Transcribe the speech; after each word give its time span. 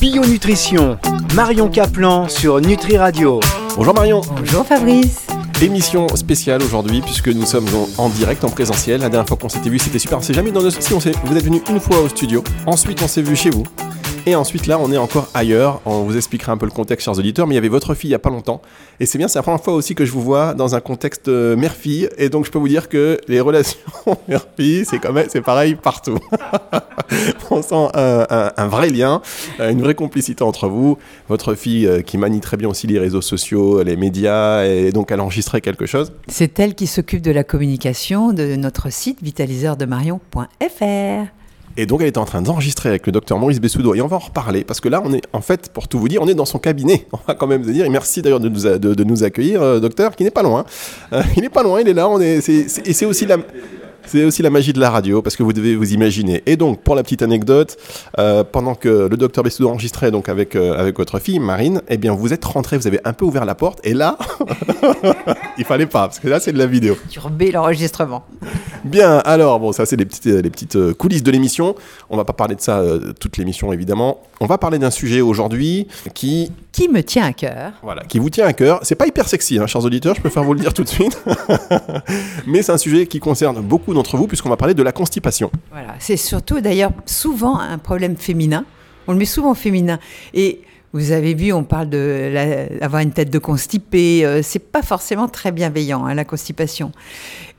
Bio 0.00 0.24
Nutrition, 0.24 0.96
Marion 1.34 1.68
Caplan 1.68 2.26
sur 2.26 2.58
Nutri 2.58 2.96
Radio. 2.96 3.38
Bonjour 3.76 3.92
Marion. 3.92 4.22
Bonjour 4.34 4.64
Fabrice. 4.66 5.26
Émission 5.60 6.08
spéciale 6.16 6.62
aujourd'hui 6.62 7.02
puisque 7.02 7.28
nous 7.28 7.44
sommes 7.44 7.66
en, 7.98 8.04
en 8.04 8.08
direct, 8.08 8.42
en 8.42 8.48
présentiel. 8.48 9.02
La 9.02 9.10
dernière 9.10 9.28
fois 9.28 9.36
qu'on 9.36 9.50
s'était 9.50 9.68
vu, 9.68 9.78
c'était 9.78 9.98
super. 9.98 10.16
On 10.16 10.22
s'est 10.22 10.32
jamais 10.32 10.52
dans 10.52 10.62
le... 10.62 10.70
Si 10.70 10.94
on 10.94 11.00
s'est, 11.00 11.12
vous 11.24 11.36
êtes 11.36 11.44
venu 11.44 11.60
une 11.68 11.80
fois 11.80 12.00
au 12.00 12.08
studio. 12.08 12.42
Ensuite, 12.64 13.02
on 13.02 13.08
s'est 13.08 13.20
vu 13.20 13.36
chez 13.36 13.50
vous. 13.50 13.64
Et 14.26 14.34
ensuite, 14.36 14.66
là, 14.66 14.78
on 14.78 14.92
est 14.92 14.96
encore 14.98 15.28
ailleurs. 15.34 15.80
On 15.86 16.02
vous 16.04 16.16
expliquera 16.16 16.52
un 16.52 16.56
peu 16.56 16.66
le 16.66 16.72
contexte, 16.72 17.04
chers 17.06 17.18
auditeurs. 17.18 17.46
Mais 17.46 17.54
il 17.54 17.56
y 17.56 17.58
avait 17.58 17.68
votre 17.68 17.94
fille 17.94 18.10
il 18.10 18.12
y 18.12 18.16
a 18.16 18.20
pas 18.20 18.30
longtemps. 18.30 18.60
Et 19.00 19.06
c'est 19.06 19.18
bien, 19.18 19.28
c'est 19.28 19.38
la 19.38 19.42
première 19.42 19.62
fois 19.62 19.74
aussi 19.74 19.94
que 19.94 20.04
je 20.04 20.12
vous 20.12 20.20
vois 20.20 20.52
dans 20.54 20.74
un 20.74 20.80
contexte 20.80 21.28
euh, 21.28 21.56
mère-fille. 21.56 22.08
Et 22.18 22.28
donc, 22.28 22.44
je 22.44 22.50
peux 22.50 22.58
vous 22.58 22.68
dire 22.68 22.88
que 22.88 23.18
les 23.28 23.40
relations 23.40 23.78
mère-fille, 24.28 24.84
c'est 24.84 24.98
quand 24.98 25.12
pareil 25.44 25.74
partout. 25.74 26.18
on 27.50 27.62
sent 27.62 27.88
un, 27.94 28.26
un- 28.28 28.52
un 28.56 28.66
vrai 28.68 28.90
lien, 28.90 29.22
euh, 29.58 29.70
une 29.70 29.80
vraie 29.80 29.94
complicité 29.94 30.44
entre 30.44 30.68
vous. 30.68 30.98
Votre 31.28 31.54
fille 31.54 31.86
euh, 31.86 32.02
qui 32.02 32.18
manie 32.18 32.40
très 32.40 32.56
bien 32.58 32.68
aussi 32.68 32.86
les 32.86 32.98
réseaux 32.98 33.22
sociaux, 33.22 33.82
les 33.82 33.96
médias. 33.96 34.64
Et 34.64 34.92
donc, 34.92 35.10
elle 35.12 35.20
enregistrait 35.20 35.60
quelque 35.62 35.86
chose. 35.86 36.12
C'est 36.28 36.58
elle 36.60 36.74
qui 36.74 36.86
s'occupe 36.86 37.22
de 37.22 37.30
la 37.32 37.42
communication 37.42 38.32
de 38.32 38.54
notre 38.56 38.92
site 38.92 39.22
vitaliseurdemarion.fr. 39.22 41.30
Et 41.80 41.86
donc 41.86 42.02
elle 42.02 42.08
était 42.08 42.18
en 42.18 42.26
train 42.26 42.42
d'enregistrer 42.42 42.90
avec 42.90 43.06
le 43.06 43.12
docteur 43.12 43.38
Maurice 43.38 43.58
Bessoudo 43.58 43.94
et 43.94 44.02
on 44.02 44.06
va 44.06 44.16
en 44.16 44.20
reparler 44.20 44.64
parce 44.64 44.80
que 44.80 44.90
là 44.90 45.00
on 45.02 45.14
est 45.14 45.22
en 45.32 45.40
fait 45.40 45.72
pour 45.72 45.88
tout 45.88 45.98
vous 45.98 46.10
dire 46.10 46.20
on 46.20 46.28
est 46.28 46.34
dans 46.34 46.44
son 46.44 46.58
cabinet. 46.58 47.06
On 47.12 47.18
va 47.26 47.34
quand 47.34 47.46
même 47.46 47.64
se 47.64 47.70
dire 47.70 47.86
et 47.86 47.88
merci 47.88 48.20
d'ailleurs 48.20 48.38
de 48.38 49.04
nous, 49.04 49.24
accueillir 49.24 49.62
euh, 49.62 49.80
docteur 49.80 50.14
qui 50.14 50.24
n'est 50.24 50.30
pas 50.30 50.42
loin 50.42 50.66
Euh, 51.14 51.22
il 51.36 51.42
n'est 51.42 51.48
pas 51.48 51.62
loin 51.62 51.80
il 51.80 51.88
est 51.88 51.94
là 51.94 52.06
on 52.06 52.20
est 52.20 52.46
et 52.46 52.92
c'est 52.92 53.06
aussi 53.06 53.24
la 53.24 53.38
c'est 54.06 54.24
aussi 54.24 54.42
la 54.42 54.50
magie 54.50 54.72
de 54.72 54.80
la 54.80 54.90
radio 54.90 55.22
parce 55.22 55.36
que 55.36 55.42
vous 55.42 55.52
devez 55.52 55.76
vous 55.76 55.92
imaginer. 55.92 56.42
Et 56.46 56.56
donc, 56.56 56.82
pour 56.82 56.94
la 56.94 57.02
petite 57.02 57.22
anecdote, 57.22 57.76
euh, 58.18 58.44
pendant 58.44 58.74
que 58.74 59.08
le 59.08 59.16
docteur 59.16 59.44
Bessoudo 59.44 59.68
enregistrait 59.68 60.10
donc 60.10 60.28
avec, 60.28 60.56
euh, 60.56 60.78
avec 60.78 60.96
votre 60.98 61.18
fille, 61.18 61.38
Marine, 61.38 61.82
eh 61.88 61.96
bien, 61.96 62.12
vous 62.12 62.32
êtes 62.32 62.44
rentré, 62.44 62.76
vous 62.76 62.86
avez 62.86 63.00
un 63.04 63.12
peu 63.12 63.24
ouvert 63.24 63.44
la 63.44 63.54
porte. 63.54 63.80
Et 63.84 63.94
là, 63.94 64.18
il 65.58 65.64
fallait 65.64 65.86
pas, 65.86 66.08
parce 66.08 66.18
que 66.18 66.28
là, 66.28 66.40
c'est 66.40 66.52
de 66.52 66.58
la 66.58 66.66
vidéo. 66.66 66.96
Turber 67.08 67.52
l'enregistrement. 67.52 68.24
Bien, 68.84 69.18
alors, 69.18 69.60
bon, 69.60 69.72
ça, 69.72 69.86
c'est 69.86 69.96
les 69.96 70.06
petites, 70.06 70.26
euh, 70.26 70.42
les 70.42 70.50
petites 70.50 70.92
coulisses 70.94 71.22
de 71.22 71.30
l'émission. 71.30 71.74
On 72.08 72.16
va 72.16 72.24
pas 72.24 72.32
parler 72.32 72.54
de 72.54 72.60
ça 72.60 72.80
euh, 72.80 73.12
toute 73.18 73.36
l'émission, 73.36 73.72
évidemment. 73.72 74.20
On 74.42 74.46
va 74.46 74.56
parler 74.56 74.78
d'un 74.78 74.90
sujet 74.90 75.20
aujourd'hui 75.20 75.86
qui, 76.14 76.50
Qui 76.72 76.88
me 76.88 77.02
tient 77.02 77.26
à 77.26 77.32
cœur 77.34 77.72
voilà, 77.82 78.04
qui 78.04 78.18
vous 78.18 78.30
tient 78.30 78.46
à 78.46 78.54
cœur. 78.54 78.80
C'est 78.82 78.94
pas 78.94 79.06
hyper 79.06 79.28
sexy, 79.28 79.58
hein, 79.58 79.66
chers 79.66 79.84
auditeurs, 79.84 80.14
je 80.14 80.20
préfère 80.20 80.42
vous 80.44 80.54
le 80.54 80.60
dire 80.60 80.72
tout 80.72 80.82
de 80.82 80.88
suite. 80.88 81.22
Mais 82.46 82.62
c'est 82.62 82.72
un 82.72 82.78
sujet 82.78 83.06
qui 83.06 83.20
concerne 83.20 83.60
beaucoup 83.60 83.92
d'entre 83.92 84.16
vous, 84.16 84.26
puisqu'on 84.26 84.48
va 84.48 84.56
parler 84.56 84.72
de 84.72 84.82
la 84.82 84.92
constipation. 84.92 85.50
Voilà, 85.70 85.94
c'est 85.98 86.16
surtout 86.16 86.60
d'ailleurs 86.62 86.92
souvent 87.04 87.58
un 87.58 87.76
problème 87.76 88.16
féminin. 88.16 88.64
On 89.06 89.12
le 89.12 89.18
met 89.18 89.26
souvent 89.26 89.52
féminin. 89.52 89.98
Et 90.32 90.62
vous 90.94 91.12
avez 91.12 91.34
vu, 91.34 91.52
on 91.52 91.62
parle 91.64 91.90
de 91.90 92.30
la- 92.32 92.84
avoir 92.84 93.02
une 93.02 93.12
tête 93.12 93.28
de 93.30 93.38
constipé. 93.38 94.24
euh, 94.24 94.40
c'est 94.42 94.58
pas 94.58 94.80
forcément 94.82 95.28
très 95.28 95.52
bienveillant, 95.52 96.06
hein, 96.06 96.14
la 96.14 96.24
constipation. 96.24 96.92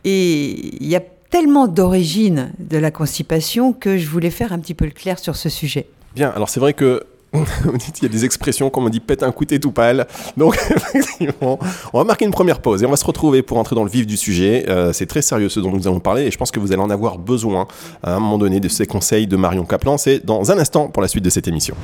Et 0.04 0.78
il 0.84 0.88
y 0.88 0.96
a 0.96 1.02
tellement 1.30 1.68
d'origines 1.68 2.52
de 2.58 2.78
la 2.80 2.90
constipation 2.90 3.72
que 3.72 4.00
je 4.00 4.08
voulais 4.08 4.32
faire 4.32 4.52
un 4.52 4.58
petit 4.58 4.74
peu 4.74 4.86
le 4.86 4.92
clair 4.92 5.20
sur 5.20 5.36
ce 5.36 5.48
sujet. 5.48 5.86
Bien, 6.16 6.30
alors 6.30 6.50
c'est 6.50 6.60
vrai 6.60 6.74
que. 6.74 7.04
Vous 7.34 7.78
dites, 7.78 8.00
il 8.00 8.04
y 8.04 8.06
a 8.08 8.10
des 8.10 8.26
expressions 8.26 8.70
comme 8.70 8.88
on 8.88 8.90
dit 8.90 9.00
pète 9.00 9.24
un 9.24 9.32
coup 9.32 9.46
tout 9.46 9.72
pâle. 9.72 10.06
Donc 10.36 10.56
effectivement, 10.70 11.60
on 11.94 12.00
va 12.00 12.04
marquer 12.04 12.26
une 12.26 12.32
première 12.32 12.60
pause 12.60 12.84
et 12.84 12.86
on 12.86 12.90
va 12.90 12.98
se 12.98 13.06
retrouver 13.06 13.42
pour 13.42 13.58
entrer 13.58 13.74
dans 13.74 13.86
le 13.86 13.90
vif 13.90 14.06
du 14.06 14.18
sujet. 14.18 14.66
Euh, 14.68 14.92
c'est 14.92 15.06
très 15.06 15.22
sérieux 15.22 15.48
ce 15.48 15.62
dont 15.62 15.72
nous 15.72 15.88
allons 15.88 16.02
parler 16.02 16.24
et 16.24 16.32
je 16.32 16.38
pense 16.38 16.52
que 16.52 16.60
vous 16.60 16.74
allez 16.74 16.82
en 16.82 16.90
avoir 16.90 17.18
besoin 17.18 17.68
à 18.04 18.16
un 18.16 18.20
moment 18.20 18.38
donné 18.38 18.60
de 18.60 18.68
ces 18.68 18.86
conseils 18.86 19.28
de 19.28 19.38
Marion 19.38 19.64
Caplan. 19.64 19.98
C'est 19.98 20.26
dans 20.26 20.52
un 20.52 20.58
instant 20.58 20.90
pour 20.90 21.02
la 21.02 21.08
suite 21.08 21.24
de 21.24 21.30
cette 21.30 21.48
émission. 21.48 21.76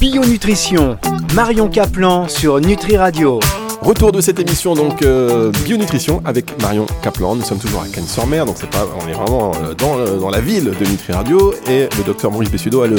Bio 0.00 0.24
Nutrition, 0.24 0.98
Marion 1.32 1.68
Caplan 1.68 2.26
sur 2.26 2.60
Nutri 2.60 2.96
Radio. 2.96 3.38
Retour 3.80 4.12
de 4.12 4.20
cette 4.20 4.38
émission 4.40 4.74
donc 4.74 5.02
euh, 5.02 5.50
Bionutrition 5.64 6.20
avec 6.24 6.60
Marion 6.60 6.84
Caplan. 7.02 7.36
Nous 7.36 7.42
sommes 7.42 7.58
toujours 7.58 7.80
à 7.82 7.88
Cannes-sur-Mer, 7.88 8.44
donc 8.44 8.56
c'est 8.58 8.68
pas, 8.68 8.86
on 9.02 9.08
est 9.08 9.12
vraiment 9.12 9.52
euh, 9.54 9.74
dans, 9.74 9.96
le- 9.96 10.18
dans 10.18 10.28
la 10.30 10.40
ville 10.40 10.64
de 10.64 10.84
Nutri 10.86 11.12
Radio 11.12 11.54
et 11.68 11.88
le 11.96 12.04
docteur 12.04 12.30
Maurice 12.30 12.50
Bessudo 12.50 12.82
a, 12.82 12.88
le, 12.88 12.96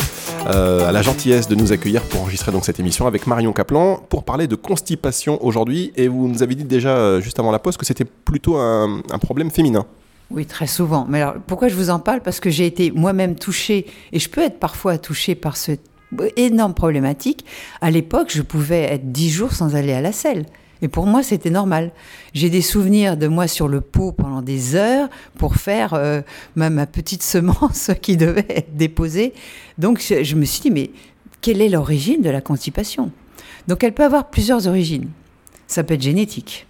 euh, 0.48 0.88
a 0.88 0.92
la 0.92 1.02
gentillesse 1.02 1.48
de 1.48 1.56
nous 1.56 1.72
accueillir 1.74 2.02
pour 2.04 2.22
enregistrer 2.22 2.52
donc 2.52 2.66
cette 2.66 2.80
émission 2.80 3.06
avec 3.08 3.28
Marion 3.28 3.54
Caplan 3.54 3.98
pour 4.10 4.24
parler 4.24 4.48
de 4.48 4.56
constipation 4.56 5.44
aujourd'hui. 5.46 5.92
Et 5.96 6.08
vous 6.08 6.28
nous 6.28 6.42
avez 6.42 6.56
dit 6.56 6.64
déjà 6.64 6.90
euh, 6.98 7.22
juste 7.22 7.40
avant 7.40 7.52
la 7.52 7.60
pause 7.60 7.78
que 7.78 7.86
c'était 7.86 8.06
plutôt 8.06 8.56
un, 8.58 9.02
un 9.12 9.20
problème 9.20 9.52
féminin. 9.52 9.86
Oui, 10.32 10.46
très 10.46 10.68
souvent. 10.68 11.06
Mais 11.10 11.22
alors, 11.22 11.36
pourquoi 11.46 11.68
je 11.68 11.76
vous 11.76 11.90
en 11.90 12.00
parle? 12.00 12.22
Parce 12.22 12.40
que 12.40 12.50
j'ai 12.50 12.66
été 12.66 12.92
moi-même 12.92 13.36
touchée, 13.36 13.86
et 14.12 14.20
je 14.20 14.30
peux 14.30 14.42
être 14.42 14.60
parfois 14.60 14.98
touchée 14.98 15.36
par 15.36 15.58
ce 15.58 15.74
énorme 16.38 16.74
problématique. 16.74 17.46
À 17.82 17.92
l'époque, 17.92 18.28
je 18.30 18.42
pouvais 18.42 18.84
être 18.84 19.12
dix 19.12 19.30
jours 19.30 19.52
sans 19.54 19.76
aller 19.76 19.94
à 19.94 20.02
la 20.02 20.12
selle. 20.12 20.46
Et 20.82 20.88
pour 20.88 21.06
moi, 21.06 21.24
c'était 21.24 21.50
normal. 21.50 21.92
J'ai 22.34 22.50
des 22.50 22.62
souvenirs 22.62 23.18
de 23.18 23.28
moi 23.28 23.48
sur 23.48 23.68
le 23.68 23.82
pot 23.82 24.12
pendant 24.12 24.42
des 24.42 24.76
heures 24.76 25.10
pour 25.38 25.56
faire 25.56 25.94
euh, 25.94 26.22
ma, 26.56 26.86
petite 26.86 27.24
semence 27.24 27.92
qui 28.02 28.18
devait 28.18 28.46
être 28.50 28.76
déposée. 28.76 29.34
Donc, 29.78 30.00
je 30.00 30.36
me 30.36 30.46
suis 30.46 30.62
dit, 30.62 30.72
mais 30.72 30.92
quelle 31.42 31.62
est 31.62 31.70
l'origine 31.70 32.22
de 32.22 32.30
la 32.30 32.42
constipation? 32.42 33.12
Donc, 33.68 33.84
elle 33.84 33.94
peut 33.94 34.06
avoir 34.06 34.30
plusieurs 34.30 34.68
origines. 34.68 35.10
Ça 35.68 35.84
peut 35.84 35.96
être 35.96 36.02
génétique. 36.02 36.66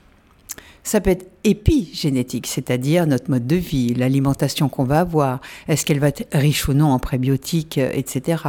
Ça 0.90 1.02
peut 1.02 1.12
être 1.12 1.28
épigénétique, 1.44 2.48
c'est-à-dire 2.48 3.06
notre 3.06 3.30
mode 3.30 3.46
de 3.46 3.58
vie, 3.58 3.94
l'alimentation 3.94 4.70
qu'on 4.70 4.86
va 4.86 5.02
avoir, 5.02 5.40
est-ce 5.68 5.86
qu'elle 5.86 6.00
va 6.00 6.08
être 6.08 6.26
riche 6.34 6.68
ou 6.68 6.74
non 6.74 6.88
en 6.88 6.98
prébiotiques, 6.98 7.78
euh, 7.78 7.92
etc. 7.94 8.42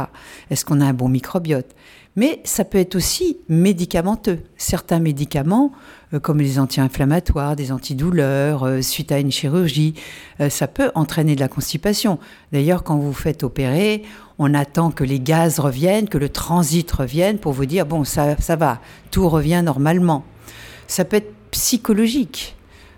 Est-ce 0.49 0.65
qu'on 0.65 0.81
a 0.81 0.85
un 0.85 0.93
bon 0.93 1.07
microbiote? 1.07 1.67
Mais 2.15 2.41
ça 2.43 2.65
peut 2.65 2.79
être 2.79 2.95
aussi 2.95 3.37
médicamenteux. 3.47 4.39
Certains 4.57 4.97
médicaments, 4.97 5.71
euh, 6.15 6.19
comme 6.19 6.39
les 6.39 6.57
anti-inflammatoires, 6.57 7.55
des 7.55 7.71
antidouleurs, 7.71 8.63
euh, 8.63 8.81
suite 8.81 9.11
à 9.11 9.19
une 9.19 9.31
chirurgie, 9.31 9.93
ça 10.49 10.67
peut 10.67 10.89
entraîner 10.95 11.35
de 11.35 11.41
la 11.41 11.47
constipation. 11.47 12.17
D'ailleurs, 12.51 12.81
quand 12.81 12.95
vous 12.95 13.11
vous 13.11 13.13
faites 13.13 13.43
opérer, 13.43 14.01
on 14.39 14.55
attend 14.55 14.89
que 14.89 15.03
les 15.03 15.19
gaz 15.19 15.59
reviennent, 15.59 16.09
que 16.09 16.17
le 16.17 16.29
transit 16.29 16.91
revienne 16.91 17.37
pour 17.37 17.53
vous 17.53 17.67
dire, 17.67 17.85
bon, 17.85 18.03
ça, 18.03 18.35
ça 18.37 18.55
va, 18.55 18.81
tout 19.11 19.29
revient 19.29 19.61
normalement. 19.63 20.23
Ça 20.87 21.05
peut 21.05 21.17
être 21.17 21.31
psychologique. 21.51 22.55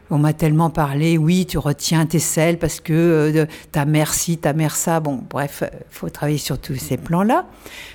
On 0.09 0.19
m'a 0.19 0.33
tellement 0.33 0.69
parlé, 0.69 1.17
oui, 1.17 1.45
tu 1.45 1.57
retiens 1.57 2.05
tes 2.05 2.19
selles 2.19 2.59
parce 2.59 2.79
que 2.79 2.93
euh, 2.93 3.45
ta 3.71 3.85
mère 3.85 4.13
ci, 4.13 4.37
ta 4.37 4.53
mère 4.53 4.75
ça. 4.75 4.99
Bon, 4.99 5.23
bref, 5.29 5.63
il 5.71 5.79
faut 5.89 6.09
travailler 6.09 6.37
sur 6.37 6.59
tous 6.59 6.75
ces 6.75 6.97
plans-là. 6.97 7.47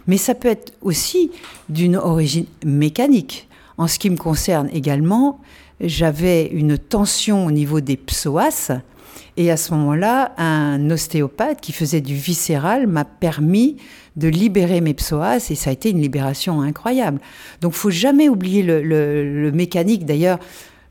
Mais 0.06 0.16
ça 0.16 0.34
peut 0.34 0.48
être 0.48 0.72
aussi 0.82 1.30
d'une 1.68 1.96
origine 1.96 2.46
mécanique. 2.64 3.48
En 3.76 3.86
ce 3.86 3.98
qui 4.00 4.10
me 4.10 4.16
concerne 4.16 4.68
également, 4.72 5.40
j'avais 5.80 6.46
une 6.46 6.76
tension 6.76 7.46
au 7.46 7.52
niveau 7.52 7.80
des 7.80 7.96
psoas. 7.96 8.72
Et 9.38 9.52
à 9.52 9.56
ce 9.56 9.72
moment-là, 9.74 10.32
un 10.36 10.90
ostéopathe 10.90 11.60
qui 11.60 11.70
faisait 11.70 12.00
du 12.00 12.16
viscéral 12.16 12.88
m'a 12.88 13.04
permis 13.04 13.76
de 14.16 14.26
libérer 14.26 14.80
mes 14.80 14.94
psoas 14.94 15.48
et 15.48 15.54
ça 15.54 15.70
a 15.70 15.72
été 15.72 15.90
une 15.90 16.00
libération 16.00 16.60
incroyable. 16.60 17.20
Donc, 17.60 17.72
faut 17.72 17.88
jamais 17.88 18.28
oublier 18.28 18.64
le, 18.64 19.52
mécanique. 19.54 20.04
D'ailleurs, 20.04 20.40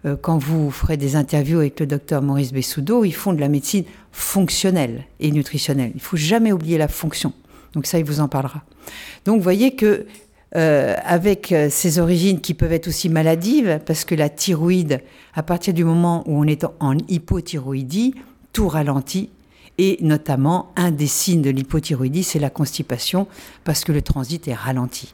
euh, 0.05 0.15
quand 0.15 0.37
vous 0.37 0.71
ferez 0.71 0.95
des 0.95 1.17
interviews 1.17 1.59
avec 1.59 1.77
le 1.81 1.87
docteur 1.87 2.21
Maurice 2.21 2.53
Bessoudo, 2.53 3.03
ils 3.03 3.11
font 3.11 3.33
de 3.33 3.41
la 3.41 3.49
médecine 3.49 3.83
fonctionnelle 4.13 5.03
et 5.19 5.29
nutritionnelle. 5.31 5.91
Il 5.93 6.01
faut 6.01 6.15
jamais 6.15 6.53
oublier 6.53 6.77
la 6.77 6.87
fonction. 6.87 7.33
Donc 7.73 7.85
ça, 7.85 7.99
il 7.99 8.05
vous 8.05 8.21
en 8.21 8.29
parlera. 8.29 8.63
Donc, 9.25 9.39
vous 9.39 9.43
voyez 9.43 9.75
que 9.75 10.05
euh, 10.55 10.95
avec 11.03 11.51
euh, 11.51 11.67
ces 11.69 11.99
origines 11.99 12.39
qui 12.39 12.53
peuvent 12.53 12.71
être 12.71 12.87
aussi 12.87 13.09
maladives, 13.09 13.81
parce 13.85 14.05
que 14.05 14.15
la 14.15 14.29
thyroïde, 14.29 15.01
à 15.35 15.43
partir 15.43 15.73
du 15.73 15.83
moment 15.83 16.23
où 16.25 16.39
on 16.39 16.45
est 16.45 16.65
en 16.79 16.97
hypothyroïdie, 17.09 18.15
tout 18.57 18.69
ralentit. 18.69 19.29
Et 19.77 19.99
notamment, 20.01 20.71
un 20.75 20.89
des 20.89 21.05
signes 21.05 21.43
de 21.43 21.51
l'hypothyroïdie, 21.51 22.23
c'est 22.23 22.39
la 22.39 22.49
constipation, 22.49 23.27
parce 23.63 23.83
que 23.83 23.91
le 23.91 24.01
transit 24.01 24.47
est 24.47 24.55
ralenti. 24.55 25.13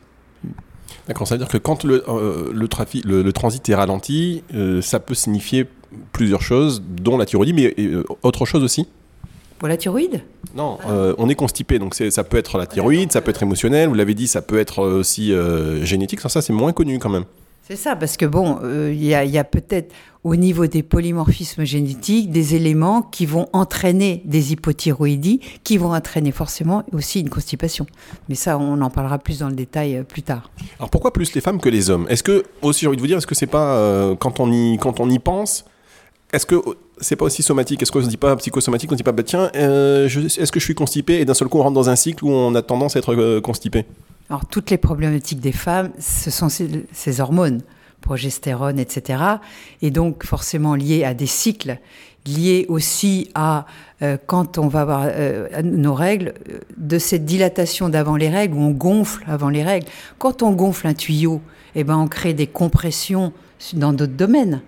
D'accord, 1.10 1.28
ça 1.28 1.36
veut 1.36 1.40
dire 1.40 1.50
que 1.50 1.58
quand 1.58 1.84
le, 1.84 2.06
euh, 2.08 2.54
le, 2.54 2.68
trafic, 2.70 3.04
le, 3.04 3.22
le 3.22 3.34
transit 3.34 3.68
est 3.68 3.76
ralenti, 3.76 4.44
euh, 4.54 4.82
ça 4.82 5.02
peut 5.02 5.14
signifier 5.14 5.66
plusieurs 6.14 6.42
choses, 6.42 6.82
dont 6.82 7.18
la 7.18 7.26
thyroïdie, 7.26 7.52
mais 7.52 7.74
euh, 7.78 8.06
autre 8.22 8.46
chose 8.46 8.64
aussi? 8.64 8.88
Pour 9.60 9.68
la 9.68 9.76
thyroïde? 9.76 10.22
Non, 10.56 10.78
on 11.18 11.28
est 11.28 11.36
constipé, 11.36 11.80
donc 11.80 11.96
ça 11.96 12.24
peut 12.24 12.38
être 12.38 12.58
la 12.58 12.66
thyroïde, 12.66 13.12
ça 13.12 13.20
peut 13.20 13.32
être 13.32 13.44
émotionnel, 13.44 13.90
vous 13.90 13.96
l'avez 13.96 14.14
dit, 14.14 14.28
ça 14.28 14.42
peut 14.42 14.60
être 14.60 14.84
aussi 14.84 15.34
génétique, 15.84 16.20
ça, 16.22 16.30
ça 16.30 16.42
c'est 16.42 16.54
moins 16.54 16.74
connu 16.74 17.00
quand 17.00 17.10
même. 17.10 17.24
C'est 17.66 17.78
ça, 17.78 17.96
parce 17.96 18.18
que 18.18 18.26
bon, 18.26 18.60
euh, 18.62 18.92
il 18.94 19.06
y 19.06 19.16
a, 19.16 19.44
peut-être 19.46 19.94
au 20.26 20.36
niveau 20.36 20.68
des 20.68 20.84
polymorphismes 20.84 21.64
génétiques 21.64 22.30
des 22.30 22.56
éléments 22.56 23.02
qui 23.02 23.26
vont 23.26 23.48
entraîner 23.54 24.22
des 24.26 24.52
hypothyroïdies, 24.52 25.40
qui 25.64 25.78
vont 25.78 25.94
entraîner 25.94 26.34
forcément 26.34 26.84
aussi 26.92 27.22
une 27.22 27.30
constipation. 27.30 27.86
Mais 28.28 28.36
ça, 28.36 28.58
on 28.58 28.82
en 28.82 28.90
parlera 28.90 29.18
plus 29.18 29.40
dans 29.40 29.48
le 29.48 29.56
détail 29.56 29.96
euh, 29.96 30.04
plus 30.04 30.24
tard. 30.24 30.52
Alors 30.78 30.90
pourquoi 30.90 31.14
plus 31.14 31.34
les 31.36 31.40
femmes 31.40 31.62
que 31.62 31.70
les 31.70 31.90
hommes? 31.90 32.06
Est-ce 32.10 32.22
que, 32.22 32.44
aussi 32.62 32.82
j'ai 32.82 32.88
envie 32.88 32.98
de 32.98 33.02
vous 33.02 33.08
dire, 33.08 33.18
est-ce 33.18 33.28
que 33.28 33.36
c'est 33.36 33.48
pas, 33.48 33.78
euh, 33.78 34.14
quand, 34.16 34.42
on 34.42 34.52
y, 34.52 34.78
quand 34.78 35.00
on 35.00 35.10
y 35.10 35.20
pense, 35.20 35.64
est-ce 36.34 36.46
que 36.46 36.56
c'est 37.00 37.16
pas 37.16 37.26
aussi 37.26 37.44
somatique? 37.44 37.82
Est-ce 37.82 37.94
qu'on 37.94 38.04
se 38.04 38.10
dit 38.10 38.18
pas 38.18 38.36
psychosomatique 38.36 38.92
On 38.92 38.96
se 38.96 38.98
dit 38.98 39.04
pas, 39.04 39.14
bah 39.14 39.24
tiens, 39.24 39.50
est-ce 39.54 40.52
que 40.52 40.60
je 40.60 40.66
suis 40.66 40.76
constipé? 40.76 41.22
Et 41.22 41.26
d'un 41.26 41.34
seul 41.34 41.48
coup, 41.48 41.60
on 41.60 41.64
rentre 41.64 41.76
dans 41.76 41.90
un 41.90 41.96
cycle 41.96 42.26
où 42.26 42.30
on 42.30 42.56
a 42.56 42.62
tendance 42.62 42.98
à 42.98 43.00
être 43.00 43.40
constipé? 43.40 43.86
Alors, 44.30 44.46
toutes 44.46 44.72
les 44.72 44.78
problématiques 44.78 45.40
des 45.40 45.52
femmes, 45.52 45.92
ce 46.00 46.32
sont 46.32 46.50
ces, 46.50 47.22
hormones, 47.22 47.62
progestérone, 48.02 48.80
etc. 48.80 49.24
Et 49.82 49.92
donc, 49.92 50.26
forcément 50.26 50.76
liées 50.76 51.04
à 51.04 51.14
des 51.14 51.26
cycles, 51.26 51.78
liées 52.26 52.66
aussi 52.70 53.30
à 53.36 53.66
euh, 54.02 54.18
quand 54.26 54.58
on 54.58 54.68
va 54.68 54.82
avoir 54.82 55.06
euh, 55.06 55.62
nos 55.62 55.94
règles, 55.94 56.34
euh, 56.50 56.60
de 56.78 56.98
cette 56.98 57.26
dilatation 57.26 57.90
d'avant 57.90 58.16
les 58.16 58.30
règles, 58.30 58.56
où 58.56 58.62
on 58.62 58.72
gonfle 58.72 59.24
avant 59.28 59.50
les 59.50 59.64
règles. 59.64 59.88
Quand 60.20 60.42
on 60.42 60.52
gonfle 60.52 60.88
un 60.88 60.94
tuyau, 60.94 61.42
eh 61.76 61.84
ben, 61.84 61.98
on 61.98 62.08
crée 62.08 62.34
des 62.34 62.48
compressions 62.48 63.34
dans 63.74 63.94
d'autres 63.94 64.14
domaines. 64.14 64.62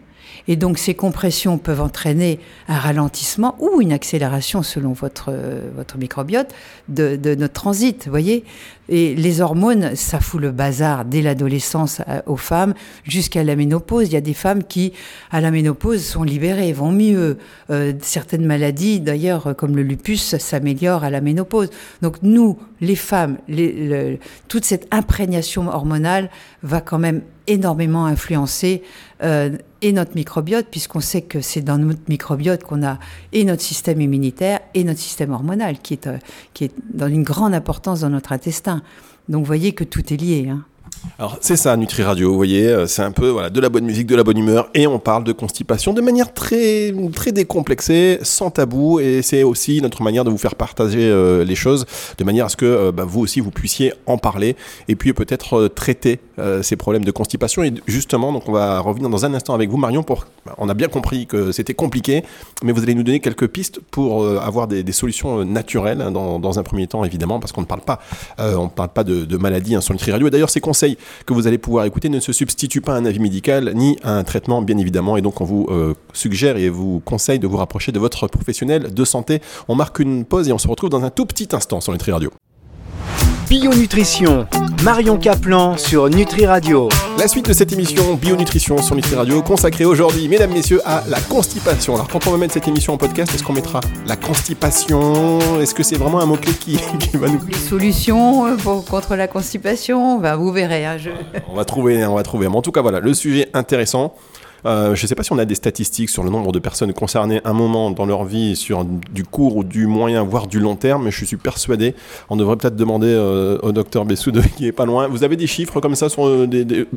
Et 0.47 0.55
donc 0.55 0.77
ces 0.77 0.93
compressions 0.93 1.57
peuvent 1.57 1.81
entraîner 1.81 2.39
un 2.67 2.77
ralentissement 2.77 3.55
ou 3.59 3.81
une 3.81 3.91
accélération 3.91 4.63
selon 4.63 4.93
votre, 4.93 5.29
euh, 5.29 5.61
votre 5.75 5.97
microbiote 5.97 6.53
de, 6.87 7.35
notre 7.35 7.53
transit, 7.53 8.07
voyez 8.07 8.43
Et 8.89 9.15
les 9.15 9.41
hormones, 9.41 9.95
ça 9.95 10.19
fout 10.19 10.39
le 10.39 10.51
bazar 10.51 11.05
dès 11.05 11.21
l'adolescence 11.21 12.01
euh, 12.07 12.21
aux 12.25 12.37
femmes 12.37 12.73
jusqu'à 13.03 13.43
la 13.43 13.55
ménopause. 13.55 14.07
Il 14.07 14.13
y 14.13 14.17
a 14.17 14.21
des 14.21 14.33
femmes 14.33 14.63
qui, 14.63 14.93
à 15.31 15.41
la 15.41 15.51
ménopause, 15.51 16.03
sont 16.03 16.23
libérées, 16.23 16.71
vont 16.73 16.91
mieux. 16.91 17.37
Euh, 17.69 17.93
certaines 18.01 18.45
maladies, 18.45 18.99
d'ailleurs, 18.99 19.55
comme 19.55 19.75
le 19.75 19.83
lupus, 19.83 20.37
s'améliorent 20.37 21.03
à 21.03 21.09
la 21.09 21.21
ménopause. 21.21 21.69
Donc 22.01 22.17
nous, 22.21 22.57
les 22.81 22.95
femmes, 22.95 23.37
toute 24.47 24.65
cette 24.65 24.87
imprégnation 24.91 25.67
hormonale 25.67 26.29
va 26.61 26.81
quand 26.81 26.99
même 26.99 27.21
énormément 27.47 28.05
influencer 28.05 28.83
et 29.85 29.91
notre 29.91 30.15
microbiote, 30.15 30.65
puisqu'on 30.71 30.99
sait 30.99 31.21
que 31.21 31.41
c'est 31.41 31.61
dans 31.61 31.77
notre 31.77 31.99
microbiote 32.07 32.63
qu'on 32.63 32.83
a 32.83 32.97
et 33.33 33.43
notre 33.43 33.61
système 33.61 34.01
immunitaire 34.01 34.59
et 34.73 34.83
notre 34.83 34.99
système 34.99 35.31
hormonal, 35.31 35.77
qui 35.77 35.93
est, 35.93 36.07
euh, 36.07 36.17
qui 36.55 36.63
est 36.63 36.71
dans 36.91 37.07
une 37.07 37.21
grande 37.21 37.53
importance 37.53 37.99
dans 37.99 38.09
notre 38.09 38.31
intestin. 38.31 38.81
Donc 39.29 39.41
vous 39.41 39.45
voyez 39.45 39.73
que 39.73 39.83
tout 39.83 40.11
est 40.11 40.17
lié. 40.17 40.47
Hein. 40.49 40.63
Alors 41.19 41.37
c'est 41.39 41.55
ça, 41.55 41.77
Nutri 41.77 42.01
Radio, 42.01 42.31
vous 42.31 42.35
voyez, 42.35 42.67
euh, 42.67 42.87
c'est 42.87 43.03
un 43.03 43.11
peu 43.11 43.29
voilà, 43.29 43.51
de 43.51 43.59
la 43.59 43.69
bonne 43.69 43.85
musique, 43.85 44.07
de 44.07 44.15
la 44.15 44.23
bonne 44.23 44.39
humeur, 44.39 44.71
et 44.73 44.87
on 44.87 44.97
parle 44.97 45.23
de 45.23 45.33
constipation 45.33 45.93
de 45.93 46.01
manière 46.01 46.33
très, 46.33 46.91
très 47.13 47.31
décomplexée, 47.31 48.17
sans 48.23 48.49
tabou, 48.49 48.99
et 48.99 49.21
c'est 49.21 49.43
aussi 49.43 49.83
notre 49.83 50.01
manière 50.01 50.23
de 50.23 50.31
vous 50.31 50.39
faire 50.39 50.55
partager 50.55 51.03
euh, 51.03 51.43
les 51.43 51.53
choses, 51.53 51.85
de 52.17 52.23
manière 52.23 52.47
à 52.47 52.49
ce 52.49 52.55
que 52.55 52.89
bah, 52.89 53.05
vous 53.05 53.19
aussi 53.19 53.39
vous 53.39 53.51
puissiez 53.51 53.93
en 54.07 54.17
parler, 54.17 54.55
et 54.87 54.95
puis 54.95 55.13
peut-être 55.13 55.67
traiter 55.67 56.21
euh, 56.39 56.63
ces 56.63 56.75
problèmes 56.75 57.05
de 57.05 57.11
constipation. 57.11 57.63
Et 57.63 57.73
justement, 57.87 58.31
donc 58.31 58.47
on 58.47 58.51
va 58.51 58.79
revenir 58.79 59.09
dans 59.09 59.25
un 59.25 59.33
instant 59.33 59.53
avec 59.53 59.69
vous, 59.69 59.77
Marion, 59.77 60.03
pour, 60.03 60.25
bah, 60.45 60.55
on 60.57 60.69
a 60.69 60.73
bien 60.73 60.87
compris 60.87 61.27
que 61.27 61.51
c'était 61.51 61.73
compliqué, 61.73 62.23
mais 62.63 62.71
vous 62.71 62.83
allez 62.83 62.95
nous 62.95 63.03
donner 63.03 63.19
quelques 63.19 63.47
pistes 63.47 63.79
pour 63.91 64.23
euh, 64.23 64.39
avoir 64.39 64.67
des, 64.67 64.83
des 64.83 64.91
solutions 64.91 65.39
euh, 65.39 65.43
naturelles 65.43 66.01
hein, 66.01 66.11
dans, 66.11 66.39
dans 66.39 66.59
un 66.59 66.63
premier 66.63 66.87
temps, 66.87 67.03
évidemment, 67.03 67.39
parce 67.39 67.51
qu'on 67.51 67.61
ne 67.61 67.65
parle 67.65 67.81
pas, 67.81 67.99
euh, 68.39 68.55
on 68.55 68.69
parle 68.69 68.89
pas 68.89 69.03
de, 69.03 69.25
de 69.25 69.37
maladies 69.37 69.75
hein, 69.75 69.81
sur 69.81 69.93
Nutri 69.93 70.11
Radio. 70.11 70.27
Et 70.27 70.31
d'ailleurs, 70.31 70.49
ces 70.49 70.61
conseils 70.61 70.97
que 71.25 71.33
vous 71.33 71.47
allez 71.47 71.57
pouvoir 71.57 71.85
écouter 71.85 72.09
ne 72.09 72.19
se 72.19 72.33
substituent 72.33 72.81
pas 72.81 72.93
à 72.93 72.97
un 72.97 73.05
avis 73.05 73.19
médical 73.19 73.71
ni 73.75 73.97
à 74.03 74.11
un 74.11 74.23
traitement, 74.23 74.61
bien 74.61 74.77
évidemment. 74.77 75.17
Et 75.17 75.21
donc, 75.21 75.41
on 75.41 75.45
vous 75.45 75.69
suggère 76.13 76.57
et 76.57 76.69
vous 76.69 77.01
conseille 77.03 77.39
de 77.39 77.47
vous 77.47 77.57
rapprocher 77.57 77.91
de 77.91 77.99
votre 77.99 78.27
professionnel 78.27 78.93
de 78.93 79.05
santé. 79.05 79.41
On 79.67 79.75
marque 79.75 79.99
une 79.99 80.25
pause 80.25 80.47
et 80.49 80.53
on 80.53 80.57
se 80.57 80.67
retrouve 80.67 80.89
dans 80.89 81.03
un 81.03 81.09
tout 81.09 81.25
petit 81.25 81.49
instant 81.53 81.81
sur 81.81 81.91
Nutri 81.91 82.11
Radio. 82.11 82.31
Bio-nutrition, 83.57 84.45
Marion 84.83 85.17
Caplan 85.17 85.77
sur 85.77 86.09
Nutri 86.09 86.45
Radio. 86.45 86.89
La 87.17 87.29
suite 87.29 87.47
de 87.47 87.53
cette 87.53 87.71
émission 87.71 88.15
Bionutrition 88.15 88.81
sur 88.81 88.97
Nutri 88.97 89.15
Radio 89.15 89.41
consacrée 89.41 89.85
aujourd'hui, 89.85 90.27
mesdames, 90.27 90.51
messieurs, 90.51 90.81
à 90.83 91.05
la 91.07 91.21
constipation. 91.21 91.95
Alors, 91.95 92.09
quand 92.09 92.27
on 92.27 92.31
va 92.31 92.37
mettre 92.37 92.53
cette 92.53 92.67
émission 92.67 92.91
en 92.91 92.97
podcast, 92.97 93.33
est-ce 93.33 93.43
qu'on 93.43 93.53
mettra 93.53 93.79
la 94.07 94.17
constipation? 94.17 95.39
Est-ce 95.61 95.73
que 95.73 95.83
c'est 95.83 95.95
vraiment 95.95 96.19
un 96.19 96.25
mot-clé 96.25 96.51
qui, 96.51 96.77
qui 96.99 97.15
va 97.15 97.29
nous 97.29 97.39
Les 97.47 97.53
solutions 97.53 98.45
euh, 98.45 98.57
pour, 98.57 98.83
contre 98.83 99.15
la 99.15 99.29
constipation, 99.29 100.19
ben, 100.19 100.35
vous 100.35 100.51
verrez. 100.51 100.85
Hein, 100.85 100.97
je... 100.97 101.11
On 101.47 101.55
va 101.55 101.63
trouver, 101.63 102.05
on 102.05 102.15
va 102.15 102.23
trouver. 102.23 102.49
Mais 102.49 102.57
en 102.57 102.61
tout 102.61 102.73
cas, 102.73 102.81
voilà, 102.81 102.99
le 102.99 103.13
sujet 103.13 103.47
intéressant. 103.53 104.15
Euh, 104.65 104.95
je 104.95 105.03
ne 105.03 105.07
sais 105.07 105.15
pas 105.15 105.23
si 105.23 105.31
on 105.31 105.37
a 105.37 105.45
des 105.45 105.55
statistiques 105.55 106.09
sur 106.09 106.23
le 106.23 106.29
nombre 106.29 106.51
de 106.51 106.59
personnes 106.59 106.91
concernées 106.93 107.39
un 107.45 107.53
moment 107.53 107.91
dans 107.91 108.05
leur 108.05 108.25
vie 108.25 108.55
sur 108.55 108.83
du 108.83 109.23
court 109.23 109.57
ou 109.57 109.63
du 109.63 109.85
moyen, 109.85 110.23
voire 110.23 110.47
du 110.47 110.59
long 110.59 110.75
terme, 110.75 111.03
mais 111.05 111.11
je 111.11 111.23
suis 111.23 111.37
persuadé, 111.37 111.93
on 112.29 112.35
devrait 112.35 112.55
peut-être 112.57 112.75
demander 112.75 113.09
euh, 113.09 113.59
au 113.61 113.71
docteur 113.71 114.05
Bessoud 114.05 114.41
qui 114.57 114.67
est 114.67 114.71
pas 114.71 114.85
loin. 114.85 115.07
Vous 115.07 115.23
avez 115.23 115.35
des 115.35 115.47
chiffres 115.47 115.79
comme 115.79 115.95
ça 115.95 116.09
sur, 116.09 116.25
euh, 116.25 116.47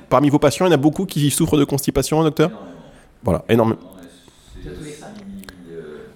parmi 0.09 0.31
vos 0.31 0.38
patients 0.38 0.67
Il 0.67 0.70
y 0.70 0.73
en 0.73 0.75
a 0.75 0.79
beaucoup 0.79 1.05
qui 1.05 1.31
souffrent 1.31 1.59
de 1.59 1.65
constipation, 1.65 2.23
docteur? 2.23 2.50
Voilà, 3.23 3.44
énorme. 3.49 3.76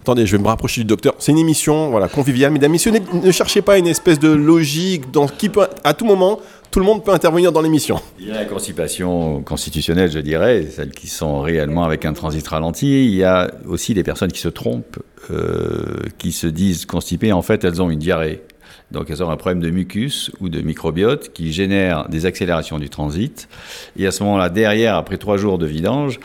Attendez, 0.03 0.27
je 0.27 0.37
vais 0.37 0.43
me 0.43 0.49
rapprocher 0.49 0.81
du 0.81 0.85
docteur. 0.85 1.15
C'est 1.21 1.31
une 1.31 1.39
émission 1.39 1.91
voilà, 1.91 2.09
conviviale. 2.09 2.51
Mesdames, 2.51 2.73
messieurs, 2.73 2.91
ne, 2.91 3.31
cherchez 3.31 3.63
pas 3.63 3.79
une 3.79 3.87
espèce 3.87 4.19
de 4.19 4.31
logique 4.31 5.13
dans 5.13 5.29
qui 5.29 5.49
peut, 5.49 5.69
à 5.85 5.95
tout 5.95 6.05
moment, 6.05 6.41
tout 6.73 6.81
le 6.81 6.85
monde 6.85 7.05
peut 7.05 7.13
intervenir 7.13 7.53
dans 7.53 7.63
l'émission. 7.63 8.01
Il 8.19 8.27
y 8.27 8.33
a 8.33 8.35
la 8.35 8.45
constipation 8.45 9.43
constitutionnelle, 9.43 10.11
je 10.11 10.19
dirais, 10.19 10.67
celles 10.69 10.91
qui 10.91 11.07
sont 11.07 11.41
réellement 11.41 11.85
avec 11.85 12.05
un 12.05 12.15
transit 12.15 12.45
ralenti. 12.49 13.07
Il 13.07 13.15
y 13.15 13.23
a 13.23 13.53
aussi 13.69 13.95
des 13.95 14.03
personnes 14.03 14.33
qui 14.33 14.41
se 14.41 14.49
trompent, 14.49 14.99
euh, 15.31 16.01
qui 16.19 16.33
se 16.33 16.49
disent 16.49 16.85
constipées. 16.85 17.33
En 17.33 17.43
fait, 17.43 17.63
elles 17.63 17.81
ont 17.81 17.89
une 17.89 18.01
diarrhée. 18.01 18.43
Donc, 18.91 19.09
elles 19.09 19.23
ont 19.23 19.31
un 19.31 19.37
problème 19.37 19.61
de 19.61 19.71
mucus 19.71 20.33
ou 20.41 20.49
de 20.49 20.63
microbiote 20.63 21.33
qui 21.33 21.53
génère 21.53 22.09
des 22.09 22.27
accélérations 22.27 22.81
du 22.81 22.91
transit. 22.91 23.49
Et 23.97 24.05
à 24.05 24.11
ce 24.11 24.25
moment-là, 24.25 24.49
derrière, 24.49 24.97
après 24.97 25.17
trois 25.17 25.37
jours 25.37 25.59
de 25.59 25.67
vidange, 25.67 26.19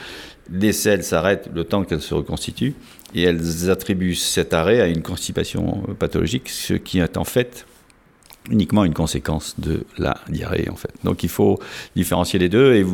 les 0.51 0.73
selles 0.73 1.03
s'arrêtent 1.03 1.49
le 1.53 1.63
temps 1.63 1.83
qu'elles 1.83 2.01
se 2.01 2.15
reconstituent 2.15 2.73
et 3.15 3.23
elles 3.23 3.69
attribuent 3.69 4.15
cet 4.15 4.53
arrêt 4.53 4.81
à 4.81 4.87
une 4.87 5.01
constipation 5.01 5.83
pathologique, 5.99 6.49
ce 6.49 6.73
qui 6.73 6.99
est 6.99 7.17
en 7.17 7.23
fait 7.23 7.65
uniquement 8.49 8.85
une 8.85 8.93
conséquence 8.93 9.55
de 9.59 9.85
la 9.97 10.17
diarrhée 10.29 10.69
en 10.71 10.75
fait. 10.75 10.93
Donc 11.03 11.23
il 11.23 11.29
faut 11.29 11.59
différencier 11.95 12.39
les 12.39 12.49
deux 12.49 12.75
et 12.75 12.85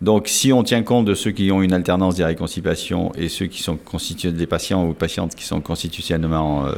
donc 0.00 0.28
si 0.28 0.52
on 0.52 0.62
tient 0.62 0.82
compte 0.82 1.06
de 1.06 1.14
ceux 1.14 1.32
qui 1.32 1.50
ont 1.50 1.62
une 1.62 1.72
alternance 1.72 2.16
diarrhée-constipation 2.16 3.12
et 3.16 3.28
ceux 3.28 3.46
qui 3.46 3.62
sont 3.62 3.76
constitués 3.76 4.32
des 4.32 4.46
patients 4.46 4.86
ou 4.86 4.94
patientes 4.94 5.34
qui 5.34 5.44
sont 5.44 5.60
constitutionnellement 5.60 6.66
euh, 6.66 6.74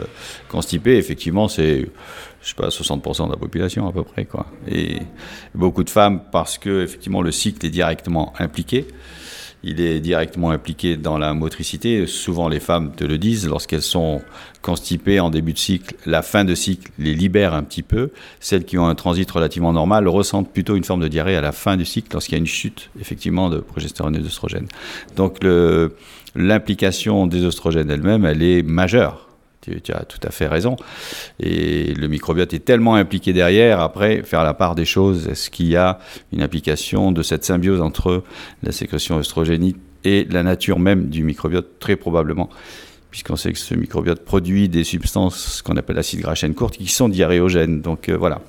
constipés, 0.49 0.97
effectivement 0.97 1.49
c'est 1.49 1.89
je 2.41 2.49
sais 2.49 2.55
pas 2.55 2.69
60% 2.69 3.27
de 3.27 3.33
la 3.33 3.39
population 3.39 3.87
à 3.89 3.93
peu 3.93 4.05
près 4.05 4.25
quoi. 4.25 4.47
Et 4.71 4.99
beaucoup 5.55 5.85
de 5.85 5.91
femmes 5.91 6.23
parce 6.33 6.57
que 6.59 6.83
effectivement 6.85 7.23
le 7.23 7.33
cycle 7.33 7.65
est 7.67 7.71
directement 7.71 8.33
impliqué. 8.39 8.87
Il 9.65 9.81
est 9.81 9.99
directement 9.99 10.51
impliqué 10.51 10.97
dans 10.97 11.19
la 11.19 11.35
motricité. 11.35 12.07
Souvent, 12.07 12.49
les 12.49 12.61
femmes 12.61 12.93
te 12.95 13.05
le 13.05 13.19
disent, 13.19 13.49
lorsqu'elles 13.49 13.83
sont 13.83 14.23
constipées 14.63 15.19
en 15.19 15.31
début 15.31 15.53
de 15.53 15.59
cycle, 15.59 15.97
la 16.07 16.23
fin 16.23 16.45
de 16.45 16.55
cycle 16.55 16.91
les 16.99 17.15
libère 17.15 17.55
un 17.55 17.65
petit 17.65 17.83
peu. 17.83 18.11
Celles 18.39 18.65
qui 18.65 18.79
ont 18.79 18.87
un 18.87 18.95
transit 18.95 19.29
relativement 19.31 19.73
normal 19.73 20.07
ressentent 20.07 20.53
plutôt 20.53 20.77
une 20.77 20.85
forme 20.85 21.01
de 21.01 21.09
diarrhée 21.09 21.37
à 21.37 21.41
la 21.41 21.53
fin 21.53 21.77
du 21.77 21.85
cycle, 21.85 22.09
lorsqu'il 22.13 22.35
y 22.35 22.37
a 22.37 22.39
une 22.39 22.47
chute, 22.47 22.91
effectivement, 23.01 23.51
de 23.51 23.59
progestérone 23.59 24.15
et 24.17 24.21
d'œstrogène. 24.21 24.69
Donc, 25.17 25.39
l'implication 26.35 27.27
des 27.27 27.45
oestrogènes 27.45 27.91
elle-même, 27.91 28.25
elle 28.25 28.43
est 28.43 28.63
majeure. 28.63 29.28
Tu, 29.83 29.93
as 29.93 30.05
tout 30.05 30.21
à 30.23 30.31
fait 30.31 30.47
raison. 30.47 30.77
Et 31.41 31.95
le 31.95 32.09
microbiote 32.09 32.53
est 32.55 32.65
tellement 32.65 32.95
impliqué 32.95 33.33
derrière, 33.33 33.81
après, 33.81 34.23
faire 34.23 34.45
la 34.45 34.55
part 34.55 34.75
des 34.75 34.85
choses, 34.85 35.29
est-ce 35.29 35.51
qu'il 35.51 35.67
y 35.67 35.77
a 35.77 35.99
une 36.33 36.43
application 36.43 37.13
de 37.13 37.23
cette 37.23 37.45
symbiose 37.45 37.81
entre 37.81 38.23
la 38.63 38.73
sécrétion 38.73 39.19
œstrogénique 39.19 39.77
et 40.05 40.27
la 40.31 40.43
nature 40.43 40.79
même 40.79 41.09
du 41.09 41.23
microbiote? 41.23 41.79
Très 41.79 41.97
probablement, 41.97 42.49
puisqu'on 43.11 43.37
sait 43.37 43.53
que 43.53 43.59
ce 43.59 43.75
microbiote 43.75 44.25
produit 44.25 44.69
des 44.69 44.85
substances 44.85 45.63
qu'on 45.63 45.77
appelle 45.77 45.97
l'acide 45.97 46.21
gras 46.21 46.41
courte 46.57 46.77
qui 46.77 46.89
sont 46.89 47.09
diarrhéogènes. 47.09 47.81
Donc 47.81 48.09
euh, 48.09 48.17
voilà. 48.17 48.41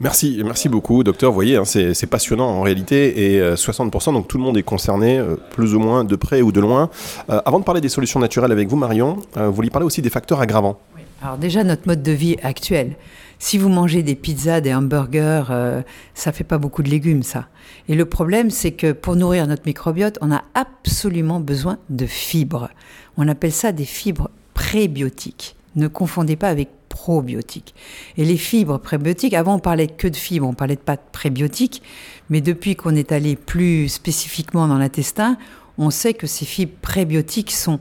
Merci, 0.00 0.42
merci 0.44 0.68
beaucoup, 0.68 1.04
docteur. 1.04 1.30
Vous 1.30 1.36
voyez, 1.36 1.56
hein, 1.56 1.64
c'est 1.64 2.06
passionnant 2.06 2.48
en 2.48 2.62
réalité. 2.62 3.34
Et 3.34 3.40
euh, 3.40 3.54
60%, 3.54 4.12
donc 4.12 4.28
tout 4.28 4.38
le 4.38 4.44
monde 4.44 4.58
est 4.58 4.62
concerné, 4.62 5.18
euh, 5.18 5.36
plus 5.50 5.74
ou 5.74 5.78
moins, 5.78 6.04
de 6.04 6.16
près 6.16 6.42
ou 6.42 6.52
de 6.52 6.60
loin. 6.60 6.90
Euh, 7.30 7.40
avant 7.44 7.60
de 7.60 7.64
parler 7.64 7.80
des 7.80 7.88
solutions 7.88 8.20
naturelles 8.20 8.52
avec 8.52 8.68
vous, 8.68 8.76
Marion, 8.76 9.18
euh, 9.36 9.48
vous 9.48 9.54
vouliez 9.54 9.70
parler 9.70 9.86
aussi 9.86 10.02
des 10.02 10.10
facteurs 10.10 10.40
aggravants. 10.40 10.78
Alors 11.22 11.38
déjà, 11.38 11.64
notre 11.64 11.86
mode 11.86 12.02
de 12.02 12.12
vie 12.12 12.36
actuel. 12.42 12.96
Si 13.38 13.58
vous 13.58 13.68
mangez 13.68 14.02
des 14.02 14.14
pizzas, 14.14 14.60
des 14.60 14.74
hamburgers, 14.74 15.44
euh, 15.50 15.82
ça 16.14 16.32
fait 16.32 16.44
pas 16.44 16.58
beaucoup 16.58 16.82
de 16.82 16.90
légumes, 16.90 17.22
ça. 17.22 17.46
Et 17.88 17.94
le 17.94 18.04
problème, 18.04 18.50
c'est 18.50 18.72
que 18.72 18.92
pour 18.92 19.16
nourrir 19.16 19.46
notre 19.46 19.62
microbiote, 19.66 20.18
on 20.20 20.32
a 20.32 20.42
absolument 20.54 21.40
besoin 21.40 21.78
de 21.90 22.06
fibres. 22.06 22.68
On 23.16 23.28
appelle 23.28 23.52
ça 23.52 23.72
des 23.72 23.84
fibres 23.84 24.30
prébiotiques. 24.54 25.56
Ne 25.76 25.88
confondez 25.88 26.36
pas 26.36 26.48
avec 26.48 26.68
probiotiques. 26.94 27.74
Et 28.16 28.24
les 28.24 28.36
fibres 28.36 28.78
prébiotiques, 28.78 29.34
avant 29.34 29.56
on 29.56 29.58
parlait 29.58 29.88
que 29.88 30.06
de 30.06 30.14
fibres, 30.14 30.46
on 30.46 30.54
parlait 30.54 30.76
de 30.76 30.80
pâtes 30.80 31.08
prébiotiques, 31.10 31.82
mais 32.30 32.40
depuis 32.40 32.76
qu'on 32.76 32.94
est 32.94 33.10
allé 33.10 33.34
plus 33.34 33.88
spécifiquement 33.88 34.68
dans 34.68 34.78
l'intestin, 34.78 35.36
on 35.76 35.90
sait 35.90 36.14
que 36.14 36.28
ces 36.28 36.44
fibres 36.44 36.76
prébiotiques 36.80 37.50
sont 37.50 37.80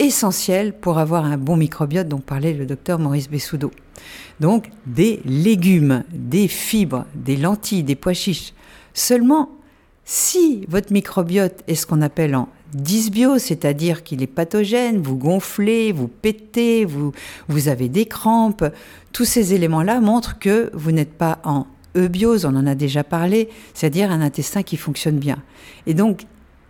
essentielles 0.00 0.72
pour 0.72 0.98
avoir 0.98 1.26
un 1.26 1.36
bon 1.36 1.56
microbiote 1.56 2.08
dont 2.08 2.18
parlait 2.18 2.52
le 2.52 2.66
docteur 2.66 2.98
Maurice 2.98 3.30
Bessoudo. 3.30 3.70
Donc 4.40 4.68
des 4.84 5.20
légumes, 5.24 6.02
des 6.12 6.48
fibres, 6.48 7.06
des 7.14 7.36
lentilles, 7.36 7.84
des 7.84 7.94
pois 7.94 8.14
chiches. 8.14 8.52
Seulement, 8.94 9.50
si 10.04 10.64
votre 10.66 10.92
microbiote 10.92 11.62
est 11.68 11.76
ce 11.76 11.86
qu'on 11.86 12.02
appelle 12.02 12.34
en 12.34 12.48
dysbiose, 12.74 13.42
c'est-à-dire 13.42 14.02
qu'il 14.02 14.22
est 14.22 14.26
pathogène, 14.26 15.00
vous 15.00 15.16
gonflez, 15.16 15.92
vous 15.92 16.08
pétez, 16.08 16.84
vous, 16.84 17.12
vous 17.48 17.68
avez 17.68 17.88
des 17.88 18.06
crampes. 18.06 18.64
Tous 19.12 19.24
ces 19.24 19.54
éléments-là 19.54 20.00
montrent 20.00 20.38
que 20.38 20.70
vous 20.74 20.92
n'êtes 20.92 21.12
pas 21.12 21.38
en 21.44 21.66
eubiose, 21.96 22.44
on 22.44 22.54
en 22.56 22.66
a 22.66 22.74
déjà 22.74 23.04
parlé, 23.04 23.48
c'est-à-dire 23.74 24.10
un 24.10 24.20
intestin 24.20 24.62
qui 24.62 24.76
fonctionne 24.76 25.18
bien. 25.18 25.42
Et 25.86 25.94
donc, 25.94 26.26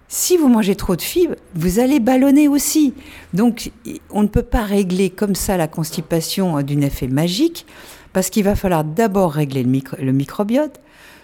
si 0.09 0.37
vous 0.37 0.49
mangez 0.49 0.75
trop 0.75 0.97
de 0.97 1.03
fibres, 1.03 1.37
vous 1.55 1.79
allez 1.79 2.01
ballonner 2.01 2.49
aussi. 2.49 2.95
Donc, 3.33 3.71
on 4.11 4.23
ne 4.23 4.29
peut 4.29 4.43
pas 4.43 4.65
régler 4.65 5.09
comme 5.09 5.37
ça 5.37 5.57
la 5.57 5.69
constipation 5.69 6.61
d'un 6.63 6.81
effet 6.81 7.07
magique, 7.07 7.65
parce 8.13 8.29
qu'il 8.29 8.43
va 8.43 8.57
falloir 8.57 8.83
d'abord 8.83 9.33
régler 9.33 9.63
le, 9.63 10.13
microbiote, 10.13 10.81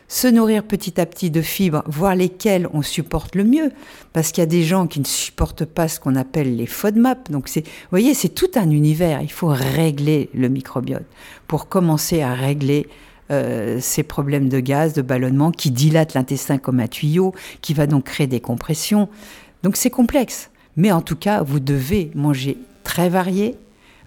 se 0.08 0.28
nourrir 0.28 0.62
petit 0.62 1.00
à 1.00 1.06
petit 1.06 1.30
de 1.30 1.42
fibres, 1.42 1.82
voir 1.86 2.14
lesquelles 2.14 2.68
on 2.72 2.82
supporte 2.82 3.34
le 3.34 3.44
mieux, 3.44 3.72
parce 4.12 4.30
qu'il 4.30 4.42
y 4.42 4.44
a 4.44 4.46
des 4.46 4.62
gens 4.62 4.86
qui 4.86 5.00
ne 5.00 5.04
supportent 5.04 5.64
pas 5.64 5.88
ce 5.88 5.98
qu'on 5.98 6.14
appelle 6.14 6.56
les 6.56 6.66
FODMAP. 6.66 7.30
Donc, 7.30 7.48
c'est, 7.48 7.62
vous 7.62 7.90
voyez, 7.90 8.14
c'est 8.14 8.28
tout 8.28 8.50
un 8.54 8.70
univers. 8.70 9.20
Il 9.22 9.32
faut 9.32 9.48
régler 9.48 10.30
le 10.34 10.48
microbiote 10.48 11.06
pour 11.48 11.68
commencer 11.68 12.22
à 12.22 12.34
régler 12.34 12.88
euh, 13.32 13.78
ces 13.80 14.04
problèmes 14.04 14.48
de 14.48 14.60
gaz, 14.60 14.92
de 14.92 15.02
ballonnement, 15.02 15.50
qui 15.50 15.70
dilatent 15.70 16.14
l'intestin 16.14 16.58
comme 16.58 16.78
un 16.78 16.86
tuyau, 16.86 17.34
qui 17.60 17.74
va 17.74 17.86
donc 17.86 18.04
créer 18.04 18.28
des 18.28 18.40
compressions. 18.40 19.08
Donc 19.62 19.76
c'est 19.76 19.90
complexe. 19.90 20.50
Mais 20.76 20.92
en 20.92 21.00
tout 21.00 21.16
cas, 21.16 21.42
vous 21.42 21.58
devez 21.58 22.10
manger 22.14 22.58
très 22.84 23.08
varié. 23.08 23.56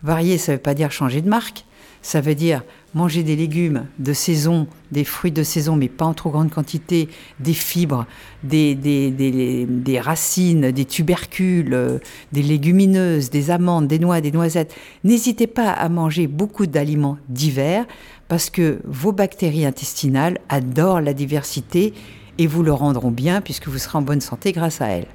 Varié, 0.04 0.38
ça 0.38 0.54
ne 0.54 0.58
veut 0.58 0.62
pas 0.62 0.74
dire 0.74 0.92
changer 0.92 1.22
de 1.22 1.28
marque. 1.28 1.66
Ça 2.02 2.22
veut 2.22 2.36
dire 2.36 2.64
manger 2.94 3.24
des 3.24 3.36
légumes 3.36 3.86
de 4.00 4.14
saison, 4.14 4.68
des 4.92 5.04
fruits 5.04 5.32
de 5.32 5.44
saison, 5.44 5.76
mais 5.76 5.88
pas 5.88 6.06
en 6.06 6.14
trop 6.14 6.30
grande 6.30 6.50
quantité, 6.50 7.10
des 7.40 7.54
fibres, 7.54 8.06
des, 8.44 8.76
des, 8.76 9.12
des, 9.12 9.66
des 9.66 10.00
racines, 10.00 10.72
des 10.72 10.86
tubercules, 10.86 11.74
euh, 11.74 12.00
des 12.32 12.42
légumineuses, 12.42 13.30
des 13.30 13.52
amandes, 13.52 13.88
des 13.88 14.00
noix, 14.00 14.22
des 14.22 14.32
noisettes. 14.32 14.76
N'hésitez 15.04 15.48
pas 15.48 15.72
à 15.72 15.90
manger 15.90 16.28
beaucoup 16.28 16.66
d'aliments 16.66 17.18
divers 17.30 17.86
parce 18.28 18.50
que 18.50 18.80
vos 18.86 19.12
bactéries 19.12 19.66
intestinales 19.66 20.40
adorent 20.50 21.02
la 21.02 21.14
diversité 21.14 21.94
et 22.38 22.48
vous 22.48 22.64
le 22.64 22.74
rendront 22.74 23.12
bien 23.12 23.42
puisque 23.42 23.68
vous 23.68 23.78
serez 23.78 23.98
en 23.98 24.02
bonne 24.02 24.22
santé 24.22 24.52
grâce 24.52 24.82
à 24.82 24.88
elles. 24.88 25.08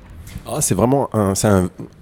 Ah, 0.47 0.61
c'est 0.61 0.75
vraiment 0.75 1.09
un, 1.14 1.35